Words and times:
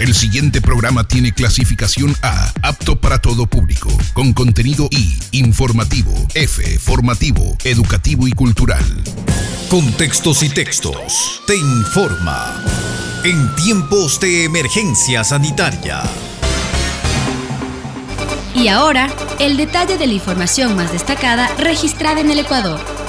El 0.00 0.14
siguiente 0.14 0.62
programa 0.62 1.06
tiene 1.06 1.30
clasificación 1.30 2.16
A, 2.22 2.50
apto 2.62 2.98
para 2.98 3.18
todo 3.18 3.46
público, 3.46 3.90
con 4.14 4.32
contenido 4.32 4.88
I, 4.90 5.18
informativo, 5.32 6.14
F, 6.32 6.78
formativo, 6.78 7.54
educativo 7.64 8.26
y 8.26 8.32
cultural. 8.32 8.82
Contextos 9.68 10.42
y 10.42 10.48
textos. 10.48 11.42
Te 11.46 11.54
informa. 11.54 12.64
En 13.24 13.54
tiempos 13.56 14.18
de 14.20 14.44
emergencia 14.44 15.22
sanitaria. 15.22 16.00
Y 18.54 18.68
ahora, 18.68 19.10
el 19.38 19.58
detalle 19.58 19.98
de 19.98 20.06
la 20.06 20.14
información 20.14 20.76
más 20.76 20.92
destacada 20.92 21.54
registrada 21.58 22.22
en 22.22 22.30
el 22.30 22.38
Ecuador. 22.38 22.99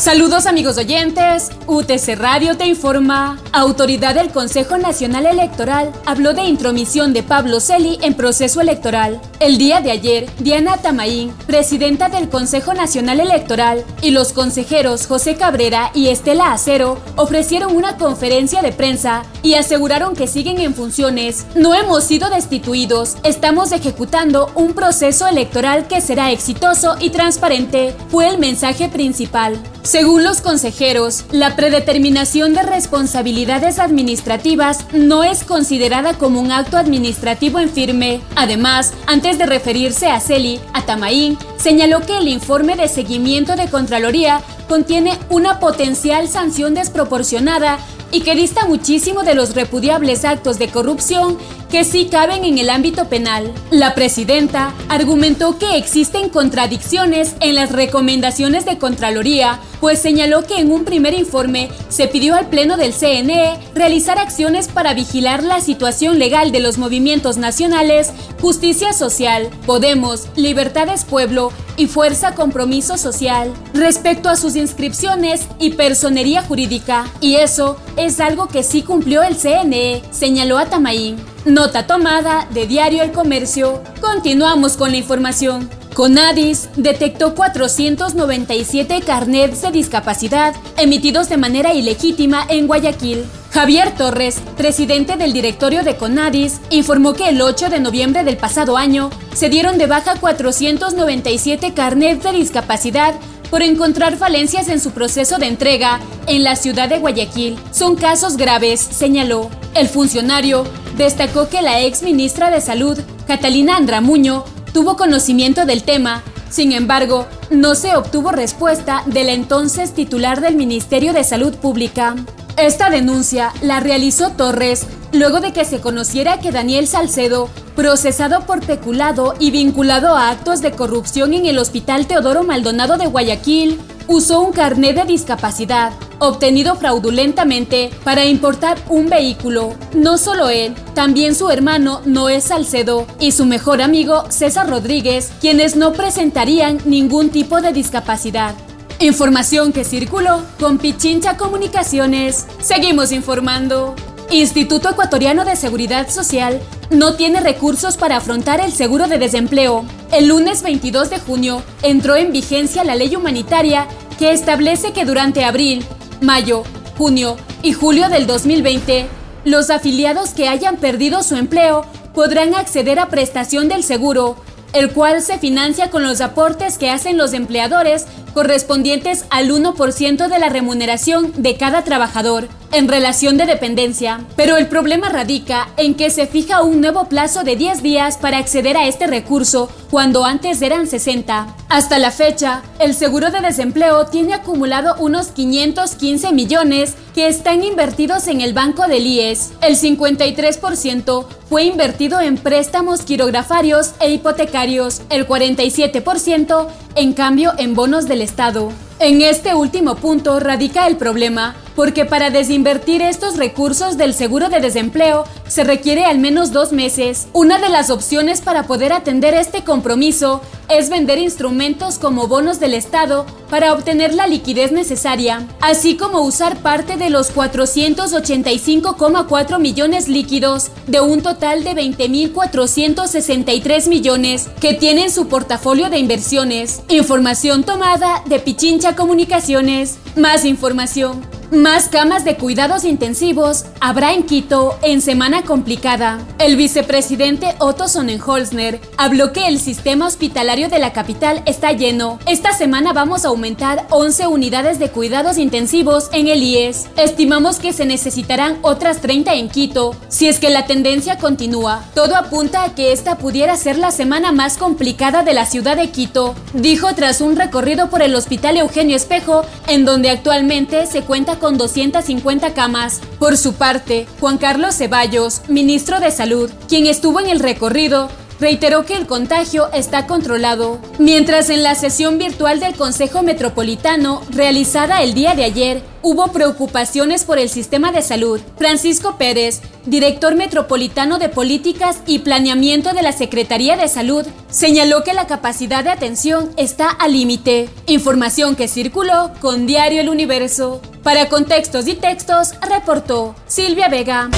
Saludos 0.00 0.46
amigos 0.46 0.78
oyentes, 0.78 1.50
UTC 1.66 2.16
Radio 2.16 2.56
te 2.56 2.64
informa. 2.64 3.38
Autoridad 3.52 4.14
del 4.14 4.30
Consejo 4.30 4.78
Nacional 4.78 5.26
Electoral 5.26 5.92
habló 6.06 6.32
de 6.32 6.44
intromisión 6.44 7.12
de 7.12 7.22
Pablo 7.22 7.60
Celi 7.60 7.98
en 8.00 8.14
proceso 8.14 8.62
electoral. 8.62 9.20
El 9.40 9.58
día 9.58 9.82
de 9.82 9.90
ayer, 9.90 10.26
Diana 10.38 10.78
Tamaín, 10.78 11.34
presidenta 11.46 12.08
del 12.08 12.30
Consejo 12.30 12.72
Nacional 12.72 13.20
Electoral, 13.20 13.84
y 14.00 14.12
los 14.12 14.32
consejeros 14.32 15.06
José 15.06 15.34
Cabrera 15.34 15.90
y 15.92 16.08
Estela 16.08 16.54
Acero 16.54 16.98
ofrecieron 17.16 17.76
una 17.76 17.98
conferencia 17.98 18.62
de 18.62 18.72
prensa 18.72 19.24
y 19.42 19.52
aseguraron 19.52 20.16
que 20.16 20.28
siguen 20.28 20.60
en 20.60 20.74
funciones. 20.74 21.44
No 21.54 21.74
hemos 21.74 22.04
sido 22.04 22.30
destituidos, 22.30 23.18
estamos 23.22 23.70
ejecutando 23.70 24.50
un 24.54 24.72
proceso 24.72 25.26
electoral 25.26 25.88
que 25.88 26.00
será 26.00 26.30
exitoso 26.30 26.96
y 27.00 27.10
transparente, 27.10 27.94
fue 28.08 28.28
el 28.28 28.38
mensaje 28.38 28.88
principal. 28.88 29.60
Según 29.90 30.22
los 30.22 30.40
consejeros, 30.40 31.24
la 31.32 31.56
predeterminación 31.56 32.54
de 32.54 32.62
responsabilidades 32.62 33.80
administrativas 33.80 34.86
no 34.92 35.24
es 35.24 35.42
considerada 35.42 36.14
como 36.14 36.40
un 36.40 36.52
acto 36.52 36.76
administrativo 36.76 37.58
en 37.58 37.68
firme. 37.68 38.20
Además, 38.36 38.92
antes 39.08 39.36
de 39.36 39.46
referirse 39.46 40.06
a 40.06 40.20
Celi, 40.20 40.60
Atamaín 40.74 41.36
señaló 41.56 42.02
que 42.02 42.18
el 42.18 42.28
informe 42.28 42.76
de 42.76 42.86
seguimiento 42.86 43.56
de 43.56 43.66
Contraloría 43.66 44.42
contiene 44.68 45.18
una 45.28 45.58
potencial 45.58 46.28
sanción 46.28 46.72
desproporcionada 46.74 47.80
y 48.12 48.20
que 48.20 48.36
dista 48.36 48.66
muchísimo 48.66 49.24
de 49.24 49.34
los 49.34 49.56
repudiables 49.56 50.24
actos 50.24 50.60
de 50.60 50.68
corrupción 50.68 51.36
que 51.70 51.84
sí 51.84 52.08
caben 52.10 52.44
en 52.44 52.58
el 52.58 52.68
ámbito 52.68 53.08
penal. 53.08 53.52
La 53.70 53.94
presidenta 53.94 54.74
argumentó 54.88 55.58
que 55.58 55.76
existen 55.76 56.28
contradicciones 56.28 57.36
en 57.40 57.54
las 57.54 57.70
recomendaciones 57.70 58.64
de 58.64 58.78
Contraloría, 58.78 59.60
pues 59.80 60.00
señaló 60.00 60.44
que 60.44 60.58
en 60.58 60.72
un 60.72 60.84
primer 60.84 61.14
informe 61.14 61.70
se 61.88 62.08
pidió 62.08 62.34
al 62.34 62.48
Pleno 62.48 62.76
del 62.76 62.92
CNE 62.92 63.58
realizar 63.74 64.18
acciones 64.18 64.68
para 64.68 64.94
vigilar 64.94 65.42
la 65.42 65.60
situación 65.60 66.18
legal 66.18 66.50
de 66.52 66.60
los 66.60 66.76
movimientos 66.76 67.36
nacionales 67.36 68.12
Justicia 68.40 68.92
Social, 68.92 69.48
Podemos, 69.64 70.26
Libertades 70.36 71.04
Pueblo 71.04 71.52
y 71.76 71.86
Fuerza 71.86 72.34
Compromiso 72.34 72.98
Social 72.98 73.52
respecto 73.74 74.28
a 74.28 74.36
sus 74.36 74.56
inscripciones 74.56 75.46
y 75.58 75.70
personería 75.70 76.42
jurídica. 76.42 77.06
Y 77.20 77.36
eso 77.36 77.76
es 77.96 78.20
algo 78.20 78.48
que 78.48 78.62
sí 78.62 78.82
cumplió 78.82 79.22
el 79.22 79.36
CNE, 79.36 80.02
señaló 80.10 80.58
Atamaín. 80.58 81.29
Nota 81.46 81.86
tomada 81.86 82.46
de 82.50 82.66
Diario 82.66 83.02
El 83.02 83.12
Comercio. 83.12 83.82
Continuamos 84.02 84.76
con 84.76 84.90
la 84.90 84.98
información. 84.98 85.70
Conadis 85.94 86.68
detectó 86.76 87.34
497 87.34 89.00
carnets 89.00 89.62
de 89.62 89.70
discapacidad 89.70 90.54
emitidos 90.76 91.30
de 91.30 91.38
manera 91.38 91.72
ilegítima 91.72 92.44
en 92.50 92.66
Guayaquil. 92.66 93.24
Javier 93.52 93.94
Torres, 93.96 94.40
presidente 94.58 95.16
del 95.16 95.32
directorio 95.32 95.82
de 95.82 95.96
Conadis, 95.96 96.60
informó 96.68 97.14
que 97.14 97.30
el 97.30 97.40
8 97.40 97.70
de 97.70 97.80
noviembre 97.80 98.22
del 98.22 98.36
pasado 98.36 98.76
año 98.76 99.08
se 99.32 99.48
dieron 99.48 99.78
de 99.78 99.86
baja 99.86 100.16
497 100.20 101.72
carnets 101.72 102.22
de 102.22 102.32
discapacidad 102.32 103.14
por 103.50 103.62
encontrar 103.62 104.16
falencias 104.16 104.68
en 104.68 104.78
su 104.78 104.90
proceso 104.92 105.38
de 105.38 105.46
entrega 105.46 106.00
en 106.26 106.44
la 106.44 106.54
ciudad 106.54 106.88
de 106.88 106.98
Guayaquil. 106.98 107.58
Son 107.72 107.96
casos 107.96 108.36
graves, 108.36 108.78
señaló. 108.78 109.50
El 109.74 109.88
funcionario 109.88 110.64
destacó 111.00 111.48
que 111.48 111.62
la 111.62 111.80
ex 111.80 112.02
ministra 112.02 112.50
de 112.50 112.60
Salud, 112.60 112.98
Catalina 113.26 113.76
Andramuño, 113.76 114.44
tuvo 114.74 114.98
conocimiento 114.98 115.64
del 115.64 115.82
tema, 115.82 116.22
sin 116.50 116.72
embargo, 116.72 117.26
no 117.48 117.74
se 117.74 117.96
obtuvo 117.96 118.32
respuesta 118.32 119.02
del 119.06 119.30
entonces 119.30 119.94
titular 119.94 120.42
del 120.42 120.56
Ministerio 120.56 121.14
de 121.14 121.24
Salud 121.24 121.54
Pública. 121.54 122.16
Esta 122.58 122.90
denuncia 122.90 123.54
la 123.62 123.80
realizó 123.80 124.32
Torres 124.32 124.86
luego 125.12 125.40
de 125.40 125.54
que 125.54 125.64
se 125.64 125.80
conociera 125.80 126.38
que 126.38 126.52
Daniel 126.52 126.86
Salcedo, 126.86 127.48
procesado 127.74 128.44
por 128.44 128.60
peculado 128.60 129.34
y 129.38 129.50
vinculado 129.52 130.16
a 130.16 130.28
actos 130.28 130.60
de 130.60 130.72
corrupción 130.72 131.32
en 131.32 131.46
el 131.46 131.58
Hospital 131.58 132.06
Teodoro 132.08 132.42
Maldonado 132.42 132.98
de 132.98 133.06
Guayaquil, 133.06 133.80
usó 134.10 134.40
un 134.40 134.52
carnet 134.52 134.96
de 134.96 135.04
discapacidad 135.04 135.92
obtenido 136.18 136.74
fraudulentamente 136.74 137.90
para 138.02 138.26
importar 138.26 138.76
un 138.88 139.08
vehículo. 139.08 139.74
No 139.94 140.18
solo 140.18 140.48
él, 140.48 140.74
también 140.94 141.36
su 141.36 141.48
hermano 141.48 142.02
Noé 142.04 142.40
Salcedo 142.40 143.06
y 143.20 143.30
su 143.30 143.46
mejor 143.46 143.80
amigo 143.80 144.24
César 144.28 144.68
Rodríguez, 144.68 145.30
quienes 145.40 145.76
no 145.76 145.92
presentarían 145.92 146.78
ningún 146.84 147.30
tipo 147.30 147.60
de 147.60 147.72
discapacidad. 147.72 148.56
Información 148.98 149.72
que 149.72 149.84
circuló 149.84 150.42
con 150.58 150.78
Pichincha 150.78 151.36
Comunicaciones. 151.36 152.46
Seguimos 152.60 153.12
informando. 153.12 153.94
Instituto 154.32 154.90
Ecuatoriano 154.90 155.44
de 155.44 155.56
Seguridad 155.56 156.08
Social 156.08 156.60
no 156.90 157.14
tiene 157.14 157.40
recursos 157.40 157.96
para 157.96 158.18
afrontar 158.18 158.60
el 158.60 158.70
seguro 158.70 159.08
de 159.08 159.18
desempleo. 159.18 159.84
El 160.12 160.28
lunes 160.28 160.62
22 160.62 161.10
de 161.10 161.18
junio 161.18 161.64
entró 161.82 162.14
en 162.14 162.32
vigencia 162.32 162.84
la 162.84 162.94
ley 162.94 163.16
humanitaria 163.16 163.88
que 164.20 164.30
establece 164.30 164.92
que 164.92 165.04
durante 165.04 165.44
abril, 165.44 165.84
mayo, 166.20 166.62
junio 166.96 167.36
y 167.62 167.72
julio 167.72 168.08
del 168.08 168.28
2020, 168.28 169.08
los 169.44 169.68
afiliados 169.68 170.30
que 170.30 170.48
hayan 170.48 170.76
perdido 170.76 171.24
su 171.24 171.34
empleo 171.34 171.84
podrán 172.14 172.54
acceder 172.54 173.00
a 173.00 173.08
prestación 173.08 173.68
del 173.68 173.82
seguro, 173.82 174.36
el 174.72 174.92
cual 174.92 175.22
se 175.22 175.38
financia 175.38 175.90
con 175.90 176.04
los 176.04 176.20
aportes 176.20 176.78
que 176.78 176.90
hacen 176.90 177.16
los 177.16 177.32
empleadores 177.32 178.06
correspondientes 178.32 179.24
al 179.30 179.50
1% 179.50 180.28
de 180.28 180.38
la 180.38 180.48
remuneración 180.48 181.32
de 181.36 181.56
cada 181.56 181.84
trabajador 181.84 182.48
en 182.72 182.88
relación 182.88 183.36
de 183.36 183.46
dependencia. 183.46 184.20
Pero 184.36 184.56
el 184.56 184.68
problema 184.68 185.08
radica 185.08 185.68
en 185.76 185.94
que 185.94 186.10
se 186.10 186.26
fija 186.26 186.62
un 186.62 186.80
nuevo 186.80 187.08
plazo 187.08 187.42
de 187.42 187.56
10 187.56 187.82
días 187.82 188.16
para 188.16 188.38
acceder 188.38 188.76
a 188.76 188.86
este 188.86 189.06
recurso 189.06 189.70
cuando 189.90 190.24
antes 190.24 190.62
eran 190.62 190.86
60. 190.86 191.56
Hasta 191.68 191.98
la 191.98 192.10
fecha, 192.10 192.62
el 192.78 192.94
seguro 192.94 193.30
de 193.30 193.40
desempleo 193.40 194.06
tiene 194.06 194.34
acumulado 194.34 194.94
unos 194.98 195.28
515 195.28 196.32
millones 196.32 196.94
que 197.14 197.28
están 197.28 197.64
invertidos 197.64 198.28
en 198.28 198.40
el 198.40 198.54
banco 198.54 198.86
del 198.86 199.06
IES. 199.06 199.52
El 199.62 199.76
53% 199.76 201.26
fue 201.48 201.64
invertido 201.64 202.20
en 202.20 202.36
préstamos 202.36 203.02
quirografarios 203.02 203.92
e 204.00 204.12
hipotecarios, 204.12 205.02
el 205.10 205.26
47% 205.26 206.68
en 206.94 207.12
cambio 207.12 207.52
en 207.58 207.74
bonos 207.74 208.06
del 208.06 208.19
Estado. 208.22 208.72
En 208.98 209.22
este 209.22 209.54
último 209.54 209.94
punto 209.96 210.40
radica 210.40 210.86
el 210.86 210.96
problema, 210.96 211.56
porque 211.74 212.04
para 212.04 212.30
desinvertir 212.30 213.02
estos 213.02 213.36
recursos 213.36 213.96
del 213.96 214.14
seguro 214.14 214.48
de 214.48 214.60
desempleo 214.60 215.24
se 215.46 215.64
requiere 215.64 216.04
al 216.04 216.18
menos 216.18 216.52
dos 216.52 216.72
meses. 216.72 217.26
Una 217.32 217.58
de 217.58 217.68
las 217.68 217.90
opciones 217.90 218.40
para 218.40 218.62
poder 218.64 218.92
atender 218.92 219.34
este 219.34 219.64
compromiso 219.64 220.40
es 220.68 220.88
vender 220.88 221.18
instrumentos 221.18 221.98
como 221.98 222.28
bonos 222.28 222.60
del 222.60 222.74
Estado 222.74 223.26
para 223.50 223.72
obtener 223.72 224.14
la 224.14 224.28
liquidez 224.28 224.70
necesaria, 224.70 225.48
así 225.60 225.96
como 225.96 226.20
usar 226.20 226.58
parte 226.58 226.96
de 226.96 227.10
los 227.10 227.34
485,4 227.34 229.58
millones 229.58 230.06
líquidos 230.06 230.70
de 230.86 231.00
un 231.00 231.22
total 231.22 231.64
de 231.64 231.72
20.463 231.72 233.88
millones 233.88 234.48
que 234.60 234.74
tienen 234.74 235.10
su 235.10 235.26
portafolio 235.26 235.90
de 235.90 235.98
inversiones. 235.98 236.82
Información 236.88 237.64
tomada 237.64 238.22
de 238.26 238.38
Pichincha 238.38 238.94
Comunicaciones. 238.94 239.98
Más 240.16 240.44
información 240.44 241.39
más 241.52 241.88
camas 241.88 242.24
de 242.24 242.36
cuidados 242.36 242.84
intensivos 242.84 243.64
habrá 243.80 244.12
en 244.12 244.22
Quito 244.22 244.78
en 244.82 245.00
semana 245.00 245.42
complicada. 245.42 246.18
El 246.38 246.56
vicepresidente 246.56 247.54
Otto 247.58 247.88
Sonnenholzner 247.88 248.80
habló 248.96 249.32
que 249.32 249.48
el 249.48 249.58
sistema 249.58 250.06
hospitalario 250.06 250.68
de 250.68 250.78
la 250.78 250.92
capital 250.92 251.42
está 251.46 251.72
lleno. 251.72 252.18
Esta 252.26 252.52
semana 252.52 252.92
vamos 252.92 253.24
a 253.24 253.28
aumentar 253.28 253.86
11 253.90 254.28
unidades 254.28 254.78
de 254.78 254.90
cuidados 254.90 255.38
intensivos 255.38 256.08
en 256.12 256.28
el 256.28 256.42
IES. 256.42 256.86
Estimamos 256.96 257.58
que 257.58 257.72
se 257.72 257.84
necesitarán 257.84 258.58
otras 258.62 259.00
30 259.00 259.34
en 259.34 259.48
Quito. 259.48 259.96
Si 260.08 260.28
es 260.28 260.38
que 260.38 260.50
la 260.50 260.66
tendencia 260.66 261.18
continúa, 261.18 261.84
todo 261.94 262.14
apunta 262.14 262.62
a 262.62 262.74
que 262.74 262.92
esta 262.92 263.18
pudiera 263.18 263.56
ser 263.56 263.76
la 263.76 263.90
semana 263.90 264.30
más 264.30 264.56
complicada 264.56 265.22
de 265.22 265.34
la 265.34 265.46
ciudad 265.46 265.76
de 265.76 265.90
Quito, 265.90 266.34
dijo 266.54 266.94
tras 266.94 267.20
un 267.20 267.36
recorrido 267.36 267.90
por 267.90 268.02
el 268.02 268.14
Hospital 268.14 268.56
Eugenio 268.56 268.96
Espejo, 268.96 269.42
en 269.66 269.84
donde 269.84 270.10
actualmente 270.10 270.86
se 270.86 271.02
cuenta 271.02 271.39
con 271.40 271.58
250 271.58 272.54
camas. 272.54 273.00
Por 273.18 273.36
su 273.36 273.54
parte, 273.54 274.06
Juan 274.20 274.38
Carlos 274.38 274.76
Ceballos, 274.76 275.42
ministro 275.48 275.98
de 275.98 276.12
Salud, 276.12 276.50
quien 276.68 276.86
estuvo 276.86 277.18
en 277.18 277.26
el 277.26 277.40
recorrido, 277.40 278.10
reiteró 278.40 278.86
que 278.86 278.94
el 278.94 279.06
contagio 279.06 279.70
está 279.72 280.06
controlado, 280.06 280.80
mientras 280.98 281.50
en 281.50 281.62
la 281.62 281.74
sesión 281.74 282.18
virtual 282.18 282.58
del 282.58 282.74
Consejo 282.74 283.22
Metropolitano 283.22 284.22
realizada 284.30 285.02
el 285.02 285.14
día 285.14 285.34
de 285.34 285.44
ayer 285.44 285.82
hubo 286.02 286.28
preocupaciones 286.28 287.24
por 287.24 287.38
el 287.38 287.50
sistema 287.50 287.92
de 287.92 288.02
salud. 288.02 288.40
Francisco 288.56 289.16
Pérez, 289.18 289.60
director 289.84 290.34
metropolitano 290.34 291.18
de 291.18 291.28
Políticas 291.28 292.00
y 292.06 292.20
Planeamiento 292.20 292.92
de 292.94 293.02
la 293.02 293.12
Secretaría 293.12 293.76
de 293.76 293.88
Salud, 293.88 294.26
señaló 294.50 295.04
que 295.04 295.14
la 295.14 295.26
capacidad 295.26 295.84
de 295.84 295.90
atención 295.90 296.50
está 296.56 296.88
al 296.88 297.12
límite. 297.12 297.68
Información 297.86 298.56
que 298.56 298.68
circuló 298.68 299.32
con 299.40 299.66
Diario 299.66 300.00
El 300.00 300.08
Universo. 300.08 300.80
Para 301.02 301.28
contextos 301.28 301.86
y 301.86 301.94
textos, 301.94 302.54
reportó 302.62 303.34
Silvia 303.46 303.88
Vega. 303.88 304.30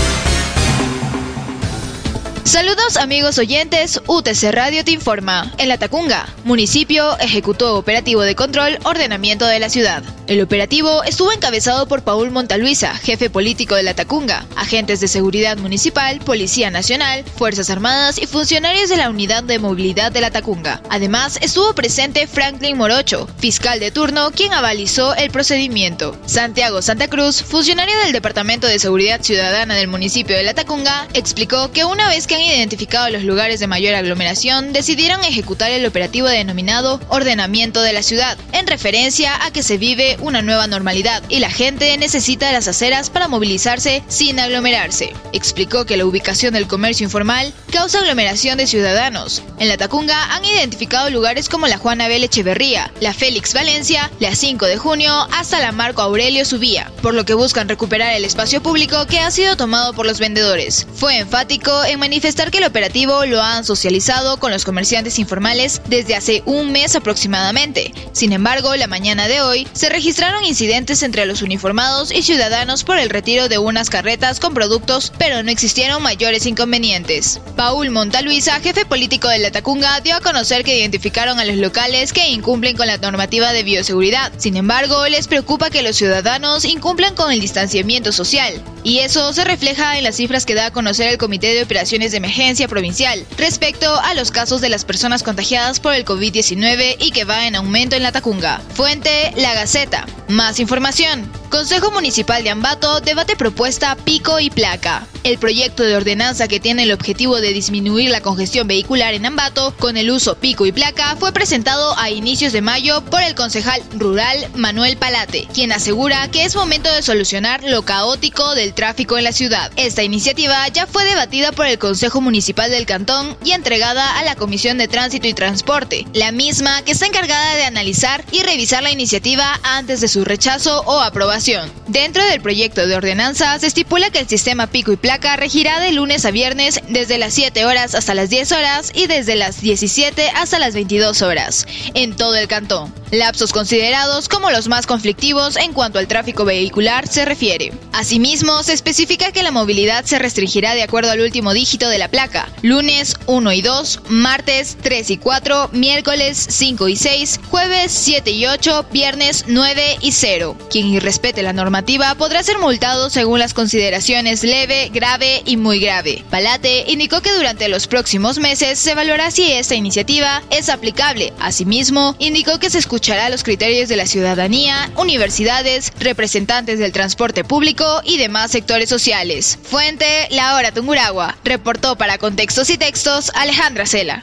Saludos 2.44 2.96
amigos 2.96 3.38
oyentes, 3.38 4.00
UTC 4.06 4.50
Radio 4.50 4.84
te 4.84 4.90
informa. 4.90 5.52
En 5.58 5.68
La 5.68 5.78
Tacunga, 5.78 6.26
municipio 6.44 7.16
ejecutó 7.20 7.76
operativo 7.76 8.22
de 8.22 8.34
control 8.34 8.78
ordenamiento 8.84 9.46
de 9.46 9.60
la 9.60 9.68
ciudad. 9.68 10.02
El 10.28 10.40
operativo 10.40 11.02
estuvo 11.02 11.32
encabezado 11.32 11.88
por 11.88 12.02
Paul 12.02 12.30
Montaluisa, 12.30 12.94
jefe 12.94 13.28
político 13.28 13.74
de 13.74 13.82
La 13.82 13.94
Tacunga, 13.94 14.46
agentes 14.54 15.00
de 15.00 15.08
seguridad 15.08 15.56
municipal, 15.56 16.20
Policía 16.20 16.70
Nacional, 16.70 17.24
Fuerzas 17.36 17.70
Armadas 17.70 18.18
y 18.18 18.26
funcionarios 18.26 18.88
de 18.88 18.98
la 18.98 19.10
Unidad 19.10 19.42
de 19.42 19.58
Movilidad 19.58 20.12
de 20.12 20.20
La 20.20 20.30
Tacunga. 20.30 20.80
Además, 20.90 21.38
estuvo 21.42 21.74
presente 21.74 22.28
Franklin 22.28 22.76
Morocho, 22.76 23.28
fiscal 23.38 23.80
de 23.80 23.90
turno, 23.90 24.30
quien 24.30 24.52
avalizó 24.52 25.14
el 25.16 25.30
procedimiento. 25.30 26.16
Santiago 26.24 26.82
Santa 26.82 27.08
Cruz, 27.08 27.42
funcionario 27.42 27.98
del 28.04 28.12
Departamento 28.12 28.68
de 28.68 28.78
Seguridad 28.78 29.22
Ciudadana 29.22 29.74
del 29.74 29.88
municipio 29.88 30.36
de 30.36 30.44
La 30.44 30.54
Tacunga, 30.54 31.08
explicó 31.14 31.72
que 31.72 31.84
una 31.84 32.08
vez 32.08 32.28
que 32.28 32.36
han 32.36 32.42
identificado 32.42 33.10
los 33.10 33.24
lugares 33.24 33.58
de 33.58 33.66
mayor 33.66 33.96
aglomeración, 33.96 34.72
decidieron 34.72 35.24
ejecutar 35.24 35.72
el 35.72 35.84
operativo 35.84 36.28
denominado 36.28 37.00
Ordenamiento 37.08 37.82
de 37.82 37.92
la 37.92 38.04
Ciudad, 38.04 38.38
en 38.52 38.68
referencia 38.68 39.44
a 39.44 39.50
que 39.50 39.64
se 39.64 39.78
vive 39.78 40.16
una 40.22 40.40
nueva 40.40 40.66
normalidad 40.66 41.22
y 41.28 41.40
la 41.40 41.50
gente 41.50 41.96
necesita 41.98 42.52
las 42.52 42.68
aceras 42.68 43.10
para 43.10 43.28
movilizarse 43.28 44.02
sin 44.08 44.40
aglomerarse. 44.40 45.12
Explicó 45.32 45.84
que 45.84 45.96
la 45.96 46.06
ubicación 46.06 46.54
del 46.54 46.66
comercio 46.66 47.04
informal 47.04 47.52
causa 47.70 47.98
aglomeración 47.98 48.58
de 48.58 48.66
ciudadanos. 48.66 49.42
En 49.58 49.68
la 49.68 49.76
Tacunga 49.76 50.34
han 50.34 50.44
identificado 50.44 51.10
lugares 51.10 51.48
como 51.48 51.66
la 51.66 51.78
Juana 51.78 52.08
Bel 52.08 52.24
Echeverría, 52.24 52.92
la 53.00 53.12
Félix 53.12 53.52
Valencia, 53.52 54.10
la 54.20 54.34
5 54.34 54.66
de 54.66 54.78
junio 54.78 55.12
hasta 55.32 55.60
la 55.60 55.72
Marco 55.72 56.02
Aurelio 56.02 56.44
Subía, 56.44 56.90
por 57.02 57.14
lo 57.14 57.24
que 57.24 57.34
buscan 57.34 57.68
recuperar 57.68 58.14
el 58.14 58.24
espacio 58.24 58.62
público 58.62 59.06
que 59.06 59.20
ha 59.20 59.30
sido 59.30 59.56
tomado 59.56 59.92
por 59.92 60.06
los 60.06 60.18
vendedores. 60.18 60.86
Fue 60.94 61.18
enfático 61.18 61.84
en 61.84 61.98
manifestar 61.98 62.50
que 62.50 62.58
el 62.58 62.64
operativo 62.64 63.24
lo 63.26 63.42
han 63.42 63.64
socializado 63.64 64.38
con 64.38 64.52
los 64.52 64.64
comerciantes 64.64 65.18
informales 65.18 65.82
desde 65.88 66.14
hace 66.14 66.42
un 66.46 66.72
mes 66.72 66.94
aproximadamente. 66.94 67.92
Sin 68.12 68.32
embargo, 68.32 68.76
la 68.76 68.86
mañana 68.86 69.28
de 69.28 69.40
hoy 69.40 69.66
se 69.72 69.88
registraron 70.02 70.44
incidentes 70.44 71.04
entre 71.04 71.26
los 71.26 71.42
uniformados 71.42 72.10
y 72.10 72.22
ciudadanos 72.22 72.82
por 72.82 72.98
el 72.98 73.08
retiro 73.08 73.48
de 73.48 73.58
unas 73.58 73.88
carretas 73.88 74.40
con 74.40 74.52
productos, 74.52 75.12
pero 75.16 75.44
no 75.44 75.50
existieron 75.52 76.02
mayores 76.02 76.44
inconvenientes. 76.46 77.40
Paul 77.54 77.90
Montaluisa, 77.90 78.58
jefe 78.58 78.84
político 78.84 79.28
de 79.28 79.38
la 79.38 79.52
Tacunga, 79.52 80.00
dio 80.00 80.16
a 80.16 80.20
conocer 80.20 80.64
que 80.64 80.76
identificaron 80.76 81.38
a 81.38 81.44
los 81.44 81.56
locales 81.56 82.12
que 82.12 82.30
incumplen 82.30 82.76
con 82.76 82.88
la 82.88 82.96
normativa 82.96 83.52
de 83.52 83.62
bioseguridad. 83.62 84.32
Sin 84.38 84.56
embargo, 84.56 85.06
les 85.06 85.28
preocupa 85.28 85.70
que 85.70 85.84
los 85.84 85.94
ciudadanos 85.94 86.64
incumplan 86.64 87.14
con 87.14 87.30
el 87.30 87.40
distanciamiento 87.40 88.10
social, 88.10 88.60
y 88.82 88.98
eso 88.98 89.32
se 89.32 89.44
refleja 89.44 89.98
en 89.98 90.02
las 90.02 90.16
cifras 90.16 90.44
que 90.44 90.56
da 90.56 90.66
a 90.66 90.72
conocer 90.72 91.06
el 91.06 91.18
Comité 91.18 91.54
de 91.54 91.62
Operaciones 91.62 92.10
de 92.10 92.16
emergencia 92.16 92.66
provincial 92.66 93.24
respecto 93.38 94.00
a 94.00 94.14
los 94.14 94.32
casos 94.32 94.60
de 94.60 94.68
las 94.68 94.84
personas 94.84 95.22
contagiadas 95.22 95.78
por 95.78 95.94
el 95.94 96.04
COVID-19 96.04 96.96
y 96.98 97.12
que 97.12 97.24
va 97.24 97.46
en 97.46 97.54
aumento 97.54 97.94
en 97.94 98.02
la 98.02 98.10
Tacunga. 98.10 98.60
Fuente 98.74 99.32
La 99.36 99.54
Gaceta. 99.54 99.91
Más 100.28 100.60
información. 100.60 101.30
Consejo 101.50 101.90
Municipal 101.90 102.42
de 102.42 102.48
Ambato 102.48 103.00
debate 103.02 103.36
propuesta 103.36 103.94
pico 103.94 104.40
y 104.40 104.48
placa. 104.48 105.06
El 105.22 105.38
proyecto 105.38 105.82
de 105.82 105.94
ordenanza 105.94 106.48
que 106.48 106.58
tiene 106.58 106.84
el 106.84 106.92
objetivo 106.92 107.40
de 107.40 107.52
disminuir 107.52 108.10
la 108.10 108.22
congestión 108.22 108.66
vehicular 108.66 109.12
en 109.12 109.26
Ambato 109.26 109.74
con 109.78 109.98
el 109.98 110.10
uso 110.10 110.34
pico 110.36 110.64
y 110.64 110.72
placa 110.72 111.14
fue 111.16 111.32
presentado 111.32 111.96
a 111.98 112.10
inicios 112.10 112.54
de 112.54 112.62
mayo 112.62 113.04
por 113.04 113.22
el 113.22 113.34
concejal 113.34 113.82
rural 113.98 114.48
Manuel 114.54 114.96
Palate, 114.96 115.46
quien 115.52 115.72
asegura 115.72 116.28
que 116.28 116.44
es 116.44 116.56
momento 116.56 116.90
de 116.90 117.02
solucionar 117.02 117.62
lo 117.62 117.82
caótico 117.82 118.54
del 118.54 118.72
tráfico 118.72 119.18
en 119.18 119.24
la 119.24 119.32
ciudad. 119.32 119.70
Esta 119.76 120.02
iniciativa 120.02 120.66
ya 120.68 120.86
fue 120.86 121.04
debatida 121.04 121.52
por 121.52 121.66
el 121.66 121.78
Consejo 121.78 122.22
Municipal 122.22 122.70
del 122.70 122.86
Cantón 122.86 123.36
y 123.44 123.52
entregada 123.52 124.18
a 124.18 124.24
la 124.24 124.36
Comisión 124.36 124.78
de 124.78 124.88
Tránsito 124.88 125.28
y 125.28 125.34
Transporte, 125.34 126.06
la 126.14 126.32
misma 126.32 126.82
que 126.82 126.92
está 126.92 127.06
encargada 127.06 127.54
de 127.56 127.64
analizar 127.64 128.24
y 128.32 128.42
revisar 128.42 128.82
la 128.82 128.90
iniciativa 128.90 129.60
antes 129.62 129.81
de 129.86 130.08
su 130.08 130.24
rechazo 130.24 130.82
o 130.86 131.00
aprobación 131.00 131.70
Dentro 131.88 132.24
del 132.24 132.40
proyecto 132.40 132.86
de 132.86 132.94
ordenanza 132.94 133.58
se 133.58 133.66
estipula 133.66 134.10
que 134.10 134.20
el 134.20 134.28
sistema 134.28 134.66
pico 134.66 134.92
y 134.92 134.96
placa 134.96 135.36
regirá 135.36 135.80
de 135.80 135.92
lunes 135.92 136.24
a 136.24 136.30
viernes 136.30 136.80
desde 136.88 137.18
las 137.18 137.34
7 137.34 137.64
horas 137.64 137.94
hasta 137.94 138.14
las 138.14 138.30
10 138.30 138.52
horas 138.52 138.92
y 138.94 139.06
desde 139.08 139.34
las 139.34 139.60
17 139.60 140.30
hasta 140.30 140.58
las 140.58 140.74
22 140.74 141.22
horas 141.22 141.66
en 141.94 142.14
todo 142.14 142.36
el 142.36 142.48
cantón, 142.48 142.94
lapsos 143.10 143.52
considerados 143.52 144.28
como 144.28 144.50
los 144.50 144.68
más 144.68 144.86
conflictivos 144.86 145.56
en 145.56 145.72
cuanto 145.72 145.98
al 145.98 146.06
tráfico 146.06 146.44
vehicular 146.44 147.06
se 147.08 147.24
refiere. 147.24 147.72
Asimismo, 147.92 148.62
se 148.62 148.72
especifica 148.72 149.32
que 149.32 149.42
la 149.42 149.50
movilidad 149.50 150.04
se 150.04 150.18
restringirá 150.18 150.74
de 150.74 150.82
acuerdo 150.82 151.10
al 151.10 151.20
último 151.20 151.52
dígito 151.52 151.88
de 151.88 151.98
la 151.98 152.08
placa, 152.08 152.48
lunes 152.62 153.16
1 153.26 153.52
y 153.52 153.62
2, 153.62 154.00
martes 154.08 154.76
3 154.82 155.10
y 155.10 155.16
4, 155.18 155.70
miércoles 155.72 156.46
5 156.48 156.88
y 156.88 156.96
6, 156.96 157.40
jueves 157.50 157.92
7 157.92 158.30
y 158.30 158.46
8, 158.46 158.86
viernes 158.92 159.44
9 159.48 159.71
y 160.00 160.12
0. 160.12 160.56
Quien 160.70 160.88
irrespete 160.88 161.42
la 161.42 161.52
normativa 161.52 162.14
podrá 162.14 162.42
ser 162.42 162.58
multado 162.58 163.08
según 163.10 163.38
las 163.38 163.54
consideraciones 163.54 164.42
leve, 164.44 164.90
grave 164.92 165.42
y 165.46 165.56
muy 165.56 165.80
grave. 165.80 166.22
Palate 166.30 166.84
indicó 166.88 167.20
que 167.22 167.32
durante 167.32 167.68
los 167.68 167.86
próximos 167.86 168.38
meses 168.38 168.78
se 168.78 168.92
evaluará 168.92 169.30
si 169.30 169.50
esta 169.50 169.74
iniciativa 169.74 170.42
es 170.50 170.68
aplicable. 170.68 171.32
Asimismo, 171.40 172.14
indicó 172.18 172.58
que 172.58 172.70
se 172.70 172.78
escuchará 172.78 173.30
los 173.30 173.44
criterios 173.44 173.88
de 173.88 173.96
la 173.96 174.06
ciudadanía, 174.06 174.90
universidades, 174.96 175.92
representantes 175.98 176.78
del 176.78 176.92
transporte 176.92 177.44
público 177.44 178.02
y 178.04 178.18
demás 178.18 178.50
sectores 178.50 178.88
sociales. 178.88 179.58
Fuente 179.62 180.28
La 180.30 180.56
Hora 180.56 180.72
Tunguragua. 180.72 181.36
Reportó 181.44 181.96
para 181.96 182.18
Contextos 182.18 182.68
y 182.70 182.76
Textos 182.76 183.30
Alejandra 183.34 183.86
Cela. 183.86 184.22